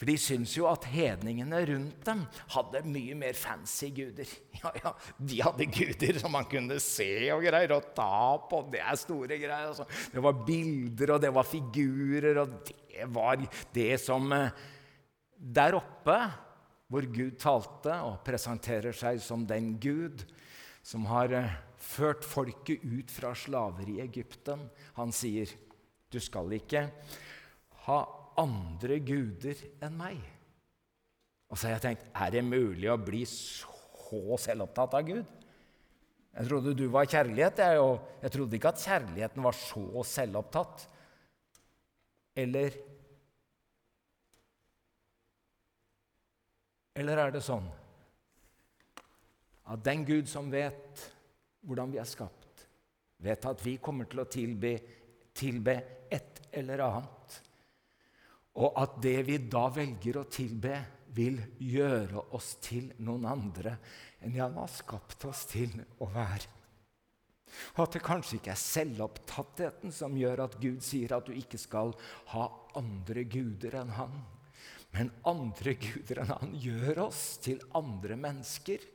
For 0.00 0.08
de 0.08 0.14
syntes 0.16 0.54
jo 0.56 0.64
at 0.64 0.86
hedningene 0.88 1.58
rundt 1.68 2.06
dem 2.06 2.22
hadde 2.54 2.80
mye 2.88 3.12
mer 3.20 3.36
fancy 3.36 3.90
guder. 3.92 4.30
Ja, 4.60 4.70
ja, 4.76 4.92
De 5.16 5.40
hadde 5.44 5.66
guder 5.68 6.18
som 6.20 6.32
man 6.32 6.46
kunne 6.48 6.78
se 6.80 7.28
og 7.34 7.44
greier, 7.44 7.74
og 7.76 7.90
ta 7.96 8.38
på. 8.48 8.62
Det 8.72 8.80
er 8.80 8.96
store 8.96 9.36
greier. 9.36 9.66
Altså. 9.68 9.84
Det 10.12 10.22
var 10.24 10.38
bilder, 10.46 11.12
og 11.14 11.20
det 11.20 11.30
var 11.36 11.48
figurer, 11.48 12.40
og 12.40 12.54
det 12.64 13.08
var 13.12 13.44
det 13.76 13.90
som 14.00 14.32
eh, 14.36 14.62
Der 15.36 15.76
oppe, 15.76 16.16
hvor 16.88 17.08
Gud 17.08 17.36
talte 17.40 17.98
og 18.04 18.22
presenterer 18.24 18.96
seg 18.96 19.20
som 19.24 19.44
den 19.48 19.74
Gud 19.80 20.24
som 20.84 21.04
har 21.12 21.32
eh, 21.36 21.58
ført 21.76 22.24
folket 22.24 22.80
ut 22.88 23.12
fra 23.12 23.34
slaveri 23.36 23.98
i 23.98 24.06
Egypten, 24.06 24.64
han 24.96 25.12
sier, 25.12 25.52
'Du 26.08 26.20
skal 26.20 26.56
ikke 26.56 26.88
ha 27.84 28.00
andre 28.40 29.00
guder 29.04 29.58
enn 29.84 29.96
meg. 29.98 30.20
Og 31.50 31.58
så 31.58 31.66
har 31.66 31.76
jeg 31.76 31.84
tenkt 31.88 32.08
er 32.14 32.32
det 32.34 32.44
mulig 32.46 32.90
å 32.90 33.00
bli 33.00 33.24
så 33.28 34.38
selvopptatt 34.40 34.96
av 34.98 35.06
Gud? 35.06 35.36
Jeg 36.30 36.46
trodde 36.46 36.76
du 36.78 36.84
var 36.92 37.10
kjærlighet, 37.10 37.58
jeg, 37.58 37.80
og 37.82 38.22
jeg 38.22 38.32
trodde 38.36 38.56
ikke 38.56 38.70
at 38.70 38.84
kjærligheten 38.84 39.44
var 39.44 39.56
så 39.58 40.04
selvopptatt. 40.06 40.86
Eller 42.38 42.78
Eller 47.00 47.20
er 47.22 47.30
det 47.32 47.40
sånn 47.46 47.68
at 49.70 49.82
den 49.86 50.02
Gud 50.04 50.26
som 50.28 50.48
vet 50.52 51.04
hvordan 51.62 51.92
vi 51.94 52.00
er 52.02 52.08
skapt, 52.08 52.64
vet 53.22 53.46
at 53.46 53.62
vi 53.62 53.76
kommer 53.80 54.08
til 54.10 54.20
å 54.20 54.26
tilbe, 54.28 54.72
tilbe 55.38 55.76
et 56.10 56.42
eller 56.58 56.82
annet 56.84 57.19
og 58.58 58.78
at 58.80 58.96
det 59.02 59.18
vi 59.28 59.36
da 59.50 59.68
velger 59.74 60.20
å 60.20 60.28
tilbe, 60.30 60.78
vil 61.10 61.40
gjøre 61.58 62.20
oss 62.36 62.52
til 62.62 62.92
noen 63.02 63.24
andre 63.26 63.74
enn 64.22 64.36
han 64.36 64.58
har 64.60 64.70
skapt 64.70 65.24
oss 65.26 65.42
til 65.50 65.72
å 65.98 66.06
være. 66.12 66.46
Og 67.74 67.80
at 67.82 67.96
det 67.96 68.02
kanskje 68.06 68.38
ikke 68.38 68.52
er 68.54 68.62
selvopptattheten 68.62 69.94
som 69.94 70.14
gjør 70.14 70.44
at 70.44 70.58
Gud 70.62 70.84
sier 70.86 71.16
at 71.16 71.26
du 71.26 71.34
ikke 71.34 71.58
skal 71.58 71.96
ha 72.30 72.46
andre 72.78 73.24
guder 73.26 73.80
enn 73.80 73.90
han. 73.96 74.20
Men 74.94 75.10
andre 75.26 75.74
guder 75.82 76.22
enn 76.22 76.30
han 76.30 76.54
gjør 76.62 77.04
oss 77.08 77.24
til 77.42 77.58
andre 77.78 78.18
mennesker 78.20 78.86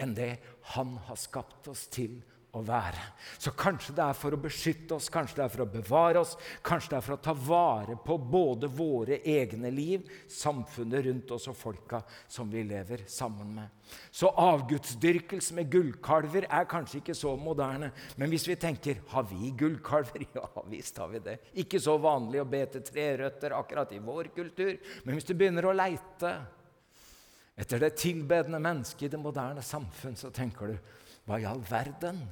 enn 0.00 0.14
det 0.16 0.38
han 0.72 0.96
har 1.08 1.20
skapt 1.20 1.68
oss 1.68 1.84
til 1.92 2.22
å 2.52 2.60
være. 2.66 3.00
Så 3.40 3.54
kanskje 3.56 3.94
det 3.96 4.04
er 4.04 4.16
for 4.16 4.34
å 4.36 4.40
beskytte 4.40 4.96
oss, 4.98 5.08
kanskje 5.12 5.38
det 5.38 5.44
er 5.46 5.52
for 5.54 5.64
å 5.64 5.70
bevare 5.72 6.20
oss, 6.20 6.34
kanskje 6.64 6.92
det 6.92 6.98
er 6.98 7.04
for 7.06 7.16
å 7.16 7.22
ta 7.24 7.32
vare 7.32 7.96
på 8.04 8.18
både 8.20 8.68
våre 8.68 9.22
egne 9.24 9.70
liv, 9.72 10.04
samfunnet 10.28 11.06
rundt 11.06 11.32
oss 11.32 11.48
og 11.48 11.56
folka 11.56 12.02
som 12.28 12.50
vi 12.52 12.64
lever 12.68 13.06
sammen 13.08 13.54
med. 13.56 13.70
Så 14.12 14.28
avgudsdyrkelse 14.36 15.56
med 15.56 15.70
gullkalver 15.72 16.44
er 16.48 16.68
kanskje 16.68 17.00
ikke 17.00 17.16
så 17.16 17.32
moderne. 17.40 17.88
Men 18.20 18.32
hvis 18.32 18.46
vi 18.48 18.58
tenker 18.60 19.00
har 19.14 19.28
vi 19.32 19.52
gullkalver? 19.56 20.26
Ja 20.32 20.62
visst 20.68 20.96
har 20.98 21.10
vi 21.12 21.20
det. 21.24 21.38
Ikke 21.60 21.80
så 21.80 21.94
vanlig 22.00 22.40
å 22.40 22.48
be 22.48 22.62
til 22.72 22.84
trerøtter 22.86 23.52
akkurat 23.56 23.92
i 23.92 24.00
vår 24.02 24.30
kultur. 24.34 24.76
Men 25.04 25.16
hvis 25.16 25.28
du 25.28 25.34
begynner 25.36 25.66
å 25.68 25.74
leite 25.76 26.32
etter 27.56 27.82
det 27.82 27.94
tilbedende 28.00 28.60
mennesket 28.62 29.06
i 29.06 29.12
det 29.12 29.20
moderne 29.20 29.64
samfunn, 29.64 30.16
så 30.16 30.32
tenker 30.34 30.72
du 30.72 30.94
hva 31.28 31.38
i 31.38 31.46
all 31.48 31.60
verden? 31.68 32.22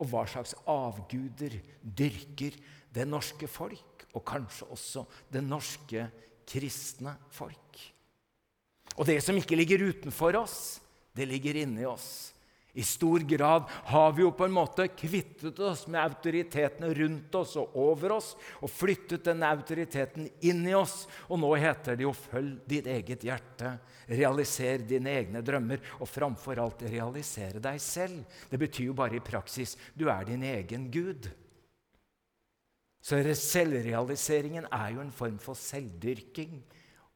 Og 0.00 0.08
hva 0.08 0.24
slags 0.28 0.54
avguder 0.68 1.58
dyrker 1.82 2.56
det 2.90 3.06
norske 3.08 3.48
folk, 3.50 4.06
og 4.16 4.24
kanskje 4.26 4.68
også 4.72 5.04
det 5.30 5.42
norske 5.44 6.06
kristne 6.48 7.14
folk? 7.30 7.78
Og 8.96 9.06
det 9.06 9.20
som 9.22 9.36
ikke 9.38 9.58
ligger 9.58 9.84
utenfor 9.92 10.40
oss, 10.40 10.80
det 11.14 11.28
ligger 11.28 11.60
inni 11.62 11.84
oss. 11.88 12.32
I 12.72 12.82
stor 12.82 13.18
grad 13.18 13.62
har 13.68 14.12
vi 14.12 14.22
jo 14.22 14.30
på 14.32 14.44
en 14.46 14.54
måte 14.54 14.86
kvittet 14.94 15.58
oss 15.58 15.86
med 15.90 16.00
autoritetene 16.02 16.92
rundt 16.94 17.34
oss 17.34 17.56
og 17.58 17.74
over 17.82 18.14
oss 18.14 18.28
og 18.60 18.70
flyttet 18.70 19.26
den 19.26 19.42
autoriteten 19.42 20.28
inn 20.46 20.62
i 20.68 20.76
oss. 20.78 21.08
Og 21.28 21.40
nå 21.42 21.50
heter 21.58 21.98
det 21.98 22.06
jo 22.06 22.14
'følg 22.14 22.60
ditt 22.66 22.86
eget 22.86 23.26
hjerte', 23.26 23.78
'realiser 24.08 24.86
dine 24.86 25.10
egne 25.10 25.42
drømmer', 25.42 25.82
og 25.98 26.08
framfor 26.08 26.58
alt 26.62 26.82
'realisere 26.82 27.60
deg 27.60 27.80
selv'. 27.80 28.24
Det 28.50 28.58
betyr 28.58 28.86
jo 28.86 28.94
bare 28.94 29.16
i 29.16 29.20
praksis 29.20 29.76
du 29.96 30.08
er 30.08 30.24
din 30.24 30.42
egen 30.42 30.90
gud. 30.90 31.30
Så 33.02 33.16
selvrealiseringen 33.34 34.66
er 34.70 34.88
jo 34.94 35.00
en 35.00 35.10
form 35.12 35.38
for 35.38 35.54
selvdyrking. 35.54 36.62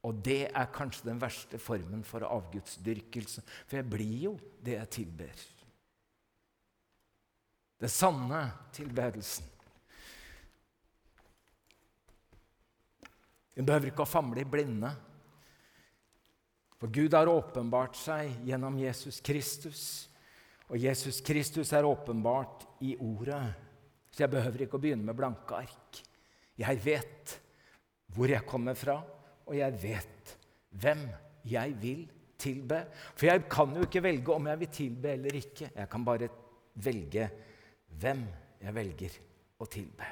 Og 0.04 0.20
det 0.24 0.50
er 0.50 0.72
kanskje 0.74 1.08
den 1.08 1.20
verste 1.22 1.58
formen 1.60 2.04
for 2.04 2.26
avgudsdyrkelse. 2.28 3.44
For 3.64 3.80
jeg 3.80 3.88
blir 3.88 4.16
jo 4.26 4.34
det 4.64 4.76
jeg 4.76 4.90
tilber. 4.98 5.44
Det 7.80 7.90
sanne 7.92 8.42
tilbedelsen. 8.76 9.48
Vi 13.54 13.62
behøver 13.62 13.92
ikke 13.92 14.04
å 14.04 14.10
famle 14.10 14.42
i 14.42 14.48
blinde. 14.48 14.90
For 16.80 16.92
Gud 16.92 17.14
har 17.16 17.30
åpenbart 17.30 17.96
seg 17.96 18.42
gjennom 18.44 18.76
Jesus 18.82 19.22
Kristus. 19.24 19.84
Og 20.68 20.80
Jesus 20.80 21.20
Kristus 21.24 21.72
er 21.72 21.86
åpenbart 21.86 22.66
i 22.84 22.96
Ordet. 23.00 23.44
Så 24.10 24.24
jeg 24.24 24.32
behøver 24.34 24.66
ikke 24.66 24.76
å 24.78 24.82
begynne 24.82 25.06
med 25.06 25.16
blanke 25.16 25.56
ark. 25.64 26.00
Jeg 26.60 26.80
vet 26.84 27.38
hvor 28.14 28.30
jeg 28.30 28.46
kommer 28.46 28.76
fra 28.78 29.00
og 29.46 29.56
jeg 29.58 29.82
vet 29.82 30.34
hvem 30.80 31.06
jeg 31.48 31.76
vil 31.82 32.02
tilbe. 32.40 32.80
For 33.14 33.28
jeg 33.28 33.46
kan 33.50 33.76
jo 33.76 33.86
ikke 33.86 34.02
velge 34.02 34.34
om 34.34 34.50
jeg 34.50 34.60
vil 34.60 34.74
tilbe 34.80 35.14
eller 35.14 35.38
ikke. 35.38 35.70
Jeg 35.74 35.88
kan 35.90 36.04
bare 36.04 36.28
velge 36.74 37.30
hvem 38.00 38.26
jeg 38.64 38.74
velger 38.74 39.16
å 39.60 39.68
tilbe. 39.70 40.10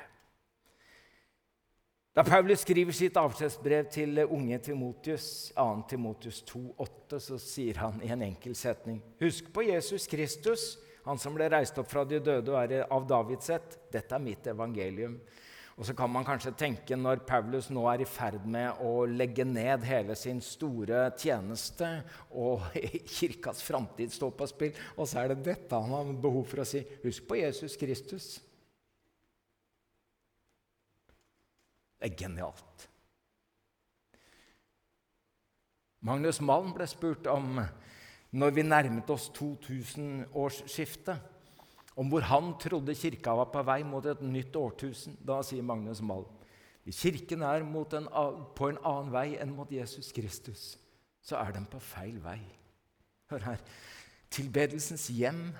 Da 2.13 2.21
Paulus 2.27 2.61
skriver 2.61 2.93
sitt 2.93 3.17
avskjedsbrev 3.17 3.87
til 3.89 4.21
unge 4.27 4.59
Timotius, 4.61 5.27
2. 5.57 5.69
Timotius 5.89 6.43
2,8, 6.45 7.21
så 7.25 7.39
sier 7.41 7.79
han 7.81 8.03
i 8.05 8.11
en 8.13 8.25
enkel 8.27 8.53
setning.: 8.53 8.99
Husk 9.21 9.49
på 9.53 9.65
Jesus 9.65 10.05
Kristus, 10.07 10.75
han 11.07 11.19
som 11.19 11.33
ble 11.33 11.49
reist 11.49 11.79
opp 11.81 11.89
fra 11.89 12.05
de 12.05 12.21
døde 12.21 12.53
og 12.53 12.61
er 12.61 12.85
av 12.85 13.09
Davids 13.09 13.49
ett. 13.51 13.79
Dette 13.91 14.15
er 14.15 14.21
mitt 14.21 14.47
evangelium. 14.47 15.17
Og 15.77 15.87
så 15.89 15.95
kan 15.97 16.11
man 16.13 16.27
kanskje 16.27 16.53
tenke, 16.59 16.97
når 16.99 17.23
Paulus 17.29 17.71
nå 17.73 17.87
er 17.89 18.03
i 18.05 18.09
ferd 18.09 18.45
med 18.45 18.83
å 18.85 19.07
legge 19.09 19.47
ned 19.49 19.87
hele 19.89 20.17
sin 20.19 20.43
store 20.45 21.07
tjeneste, 21.17 21.89
og 22.37 22.67
kirkas 23.17 23.63
framtid 23.65 24.13
står 24.13 24.35
på 24.37 24.49
spill, 24.51 24.81
og 24.99 25.09
så 25.09 25.23
er 25.23 25.33
det 25.33 25.47
dette 25.49 25.81
han 25.81 25.95
har 25.97 26.13
behov 26.21 26.45
for 26.51 26.63
å 26.63 26.69
si. 26.69 26.85
Husk 27.07 27.29
på 27.29 27.41
Jesus 27.41 27.79
Kristus. 27.81 28.35
Det 31.97 32.11
er 32.11 32.19
genialt. 32.19 32.89
Magnus 36.03 36.41
Malm 36.43 36.73
ble 36.75 36.87
spurt 36.91 37.29
om 37.31 37.61
når 38.35 38.57
vi 38.57 38.65
nærmet 38.67 39.11
oss 39.13 39.29
2000-årsskiftet 39.37 41.32
om 41.97 42.09
hvor 42.09 42.25
han 42.25 42.55
trodde 42.61 42.95
kirka 42.97 43.35
var 43.37 43.51
på 43.53 43.63
vei 43.69 43.83
mot 43.85 44.07
et 44.09 44.23
nytt 44.25 44.57
årtusen. 44.57 45.19
Da 45.21 45.43
sier 45.45 45.67
Magnus 45.67 46.01
Malm 46.05 46.31
hvis 46.83 46.99
kirken 46.99 47.45
er 47.47 47.63
en, 47.63 48.09
på 48.57 48.69
en 48.69 48.79
annen 48.83 49.13
vei 49.15 49.37
enn 49.39 49.53
mot 49.55 49.71
Jesus 49.71 50.11
Kristus, 50.15 50.73
så 51.23 51.39
er 51.39 51.55
den 51.55 51.67
på 51.71 51.79
feil 51.79 52.17
vei. 52.25 52.41
Hør 53.31 53.45
her. 53.53 53.63
Tilbedelsens 54.33 55.07
hjem 55.15 55.53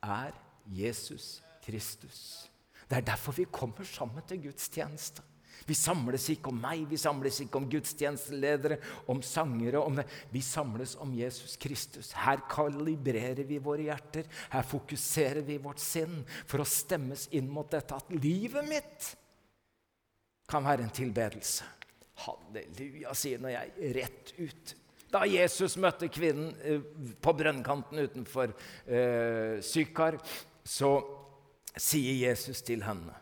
er 0.00 0.32
Jesus 0.64 1.42
Kristus. 1.66 2.48
Det 2.88 2.96
er 2.96 3.08
derfor 3.10 3.36
vi 3.36 3.44
kommer 3.52 3.84
sammen 3.84 4.24
til 4.28 4.46
gudstjeneste. 4.46 5.22
Vi 5.66 5.74
samles 5.74 6.28
ikke 6.30 6.52
om 6.52 6.58
meg, 6.62 6.84
vi 6.90 6.98
samles 7.00 7.40
ikke 7.42 7.60
om 7.60 7.68
gudstjenesteledere, 7.70 8.78
om 9.10 9.22
sangere. 9.24 9.80
Om 9.80 10.00
vi 10.30 10.42
samles 10.44 10.96
om 11.02 11.14
Jesus 11.16 11.56
Kristus. 11.60 12.12
Her 12.20 12.44
kalibrerer 12.50 13.46
vi 13.48 13.58
våre 13.62 13.88
hjerter. 13.88 14.28
Her 14.52 14.66
fokuserer 14.66 15.42
vi 15.46 15.58
vårt 15.62 15.82
sinn 15.82 16.20
for 16.46 16.62
å 16.62 16.68
stemmes 16.68 17.26
inn 17.34 17.50
mot 17.50 17.70
dette 17.72 17.96
at 17.96 18.12
livet 18.14 18.68
mitt 18.68 19.12
kan 20.46 20.66
være 20.66 20.86
en 20.86 20.94
tilbedelse. 20.94 21.66
Halleluja, 22.26 23.12
sier 23.18 23.42
nå 23.42 23.50
jeg 23.52 23.92
rett 23.96 24.32
ut. 24.38 24.74
Da 25.12 25.22
Jesus 25.28 25.76
møtte 25.80 26.08
kvinnen 26.12 26.54
eh, 26.66 26.82
på 27.22 27.34
brønnkanten 27.36 28.00
utenfor 28.06 28.52
eh, 28.86 29.58
Sykar, 29.64 30.18
så 30.66 30.96
sier 31.76 32.16
Jesus 32.26 32.62
til 32.66 32.82
henne 32.86 33.14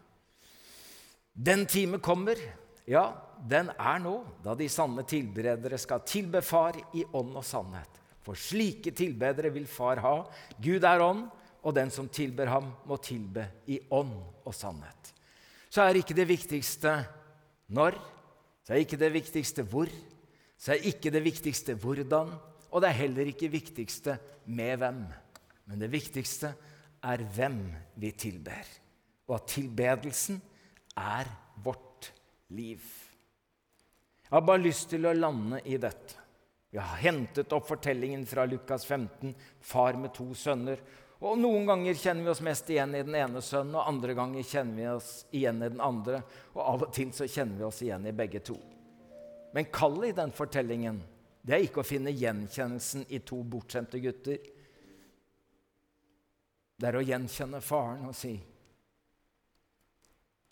den 1.34 1.66
time 1.66 1.98
kommer, 1.98 2.38
ja, 2.86 3.08
den 3.42 3.72
er 3.74 3.98
nå, 3.98 4.14
da 4.44 4.54
de 4.54 4.68
sanne 4.70 5.02
tilberedere 5.08 5.78
skal 5.82 6.04
tilbe 6.06 6.40
Far 6.46 6.78
i 6.94 7.02
ånd 7.04 7.34
og 7.34 7.44
sannhet. 7.44 8.00
For 8.24 8.38
slike 8.38 8.94
tilbedere 8.96 9.50
vil 9.52 9.66
Far 9.68 10.00
ha. 10.00 10.14
Gud 10.62 10.86
er 10.86 11.02
ånd, 11.02 11.26
og 11.64 11.74
den 11.76 11.90
som 11.92 12.08
tilber 12.12 12.48
ham, 12.52 12.70
må 12.86 12.96
tilbe 13.02 13.48
i 13.66 13.80
ånd 13.92 14.14
og 14.44 14.54
sannhet. 14.54 15.10
Så 15.68 15.82
er 15.82 15.98
ikke 15.98 16.16
det 16.16 16.28
viktigste 16.28 16.94
når, 17.74 17.98
så 18.64 18.76
er 18.76 18.84
ikke 18.84 19.00
det 19.00 19.10
viktigste 19.12 19.64
hvor, 19.66 19.90
så 20.60 20.74
er 20.74 20.86
ikke 20.88 21.10
det 21.12 21.24
viktigste 21.24 21.74
hvordan, 21.80 22.30
og 22.70 22.82
det 22.82 22.90
er 22.90 23.00
heller 23.02 23.28
ikke 23.28 23.50
viktigste 23.52 24.16
med 24.46 24.78
hvem. 24.80 25.02
Men 25.66 25.82
det 25.82 25.90
viktigste 25.92 26.52
er 27.04 27.24
hvem 27.34 27.58
vi 28.00 28.12
tilber, 28.16 28.68
og 29.26 29.40
at 29.40 29.48
tilbedelsen 29.56 30.40
er 30.94 31.30
vårt 31.64 32.12
liv. 32.54 32.83
Jeg 34.24 34.35
har 34.35 34.44
bare 34.46 34.64
lyst 34.64 34.90
til 34.90 35.07
å 35.07 35.14
lande 35.14 35.61
i 35.68 35.78
dette. 35.78 36.20
Vi 36.74 36.80
har 36.83 36.98
hentet 37.04 37.52
opp 37.54 37.68
fortellingen 37.68 38.24
fra 38.26 38.46
Lukas 38.50 38.87
15, 38.87 39.35
far 39.61 39.94
med 39.94 40.11
to 40.14 40.26
sønner. 40.35 40.80
Og 41.22 41.38
Noen 41.38 41.68
ganger 41.68 41.94
kjenner 41.94 42.26
vi 42.26 42.33
oss 42.33 42.42
mest 42.42 42.70
igjen 42.70 42.96
i 42.98 43.02
den 43.07 43.14
ene 43.14 43.42
sønnen, 43.44 43.76
og 43.78 43.87
andre 43.87 44.16
ganger 44.18 44.42
kjenner 44.42 44.80
vi 44.80 44.88
oss 44.90 45.12
igjen 45.30 45.62
i 45.62 45.68
den 45.70 45.80
andre. 45.80 46.18
Og 46.57 46.62
av 46.64 46.87
og 46.88 46.94
til 46.96 47.12
så 47.14 47.28
kjenner 47.30 47.61
vi 47.61 47.68
oss 47.68 47.78
igjen 47.87 48.09
i 48.11 48.16
begge 48.16 48.42
to. 48.44 48.59
Men 49.54 49.70
kallet 49.70 50.11
i 50.11 50.16
den 50.18 50.35
fortellingen 50.35 50.98
det 51.44 51.54
er 51.54 51.66
ikke 51.66 51.83
å 51.83 51.87
finne 51.87 52.12
gjenkjennelsen 52.16 53.04
i 53.12 53.20
to 53.22 53.38
bortskjemte 53.44 54.00
gutter. 54.00 54.38
Det 56.74 56.88
er 56.88 56.96
å 56.98 57.04
gjenkjenne 57.04 57.61
faren 57.62 58.09
og 58.09 58.16
si 58.16 58.33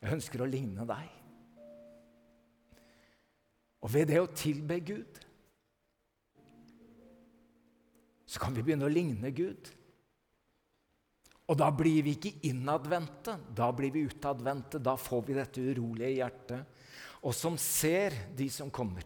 'Jeg 0.03 0.13
ønsker 0.13 0.43
å 0.43 0.51
ligne 0.51 0.87
deg'. 0.87 1.19
Og 3.83 3.93
ved 3.95 4.07
det 4.11 4.21
å 4.21 4.31
tilbe 4.35 4.81
Gud 4.81 5.21
så 8.33 8.41
kan 8.41 8.55
vi 8.57 8.63
begynne 8.65 8.87
å 8.89 8.93
ligne 8.93 9.29
Gud. 9.37 9.69
Og 11.53 11.59
da 11.59 11.69
blir 11.75 12.01
vi 12.07 12.15
ikke 12.17 12.47
innadvendte, 12.49 13.35
da 13.53 13.67
blir 13.77 13.93
vi 13.93 14.07
utadvendte. 14.09 14.81
Da 14.81 14.95
får 14.97 15.27
vi 15.27 15.37
dette 15.37 15.65
urolige 15.67 16.15
hjertet, 16.17 16.81
og 17.21 17.35
som 17.37 17.59
ser 17.61 18.17
de 18.39 18.49
som 18.49 18.71
kommer. 18.73 19.05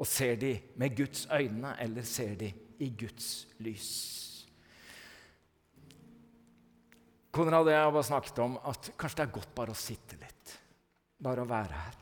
Og 0.00 0.08
ser 0.08 0.40
de 0.40 0.54
med 0.80 0.96
Guds 0.96 1.26
øyne, 1.28 1.74
eller 1.84 2.06
ser 2.08 2.32
de 2.40 2.48
i 2.80 2.88
Guds 2.96 3.46
lys? 3.60 4.29
Konrad 7.30 7.68
og 7.68 7.72
jeg 7.72 7.82
har 7.84 7.92
bare 7.94 8.08
snakket 8.08 8.38
om 8.42 8.56
at 8.66 8.90
kanskje 8.98 9.20
det 9.20 9.26
er 9.28 9.34
godt 9.38 9.52
bare 9.54 9.74
å 9.74 9.78
sitte 9.78 10.18
litt. 10.18 10.54
Bare 11.22 11.44
å 11.44 11.50
være 11.50 11.82
her. 11.84 11.98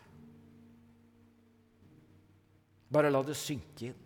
Bare 2.88 3.10
la 3.12 3.20
det 3.26 3.36
synke 3.36 3.90
inn. 3.90 4.04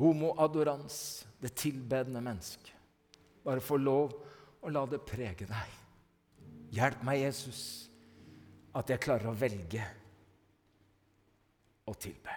Homo 0.00 0.30
adorans, 0.40 1.26
det 1.42 1.52
tilbedende 1.58 2.22
mennesket. 2.24 2.70
Bare 3.44 3.60
få 3.60 3.76
lov 3.80 4.14
å 4.62 4.72
la 4.72 4.84
det 4.88 5.02
prege 5.04 5.48
deg. 5.48 5.74
Hjelp 6.72 7.02
meg, 7.04 7.24
Jesus, 7.26 7.62
at 8.76 8.92
jeg 8.92 9.02
klarer 9.02 9.32
å 9.32 9.36
velge 9.36 9.82
å 11.90 11.96
tilbe. 11.98 12.36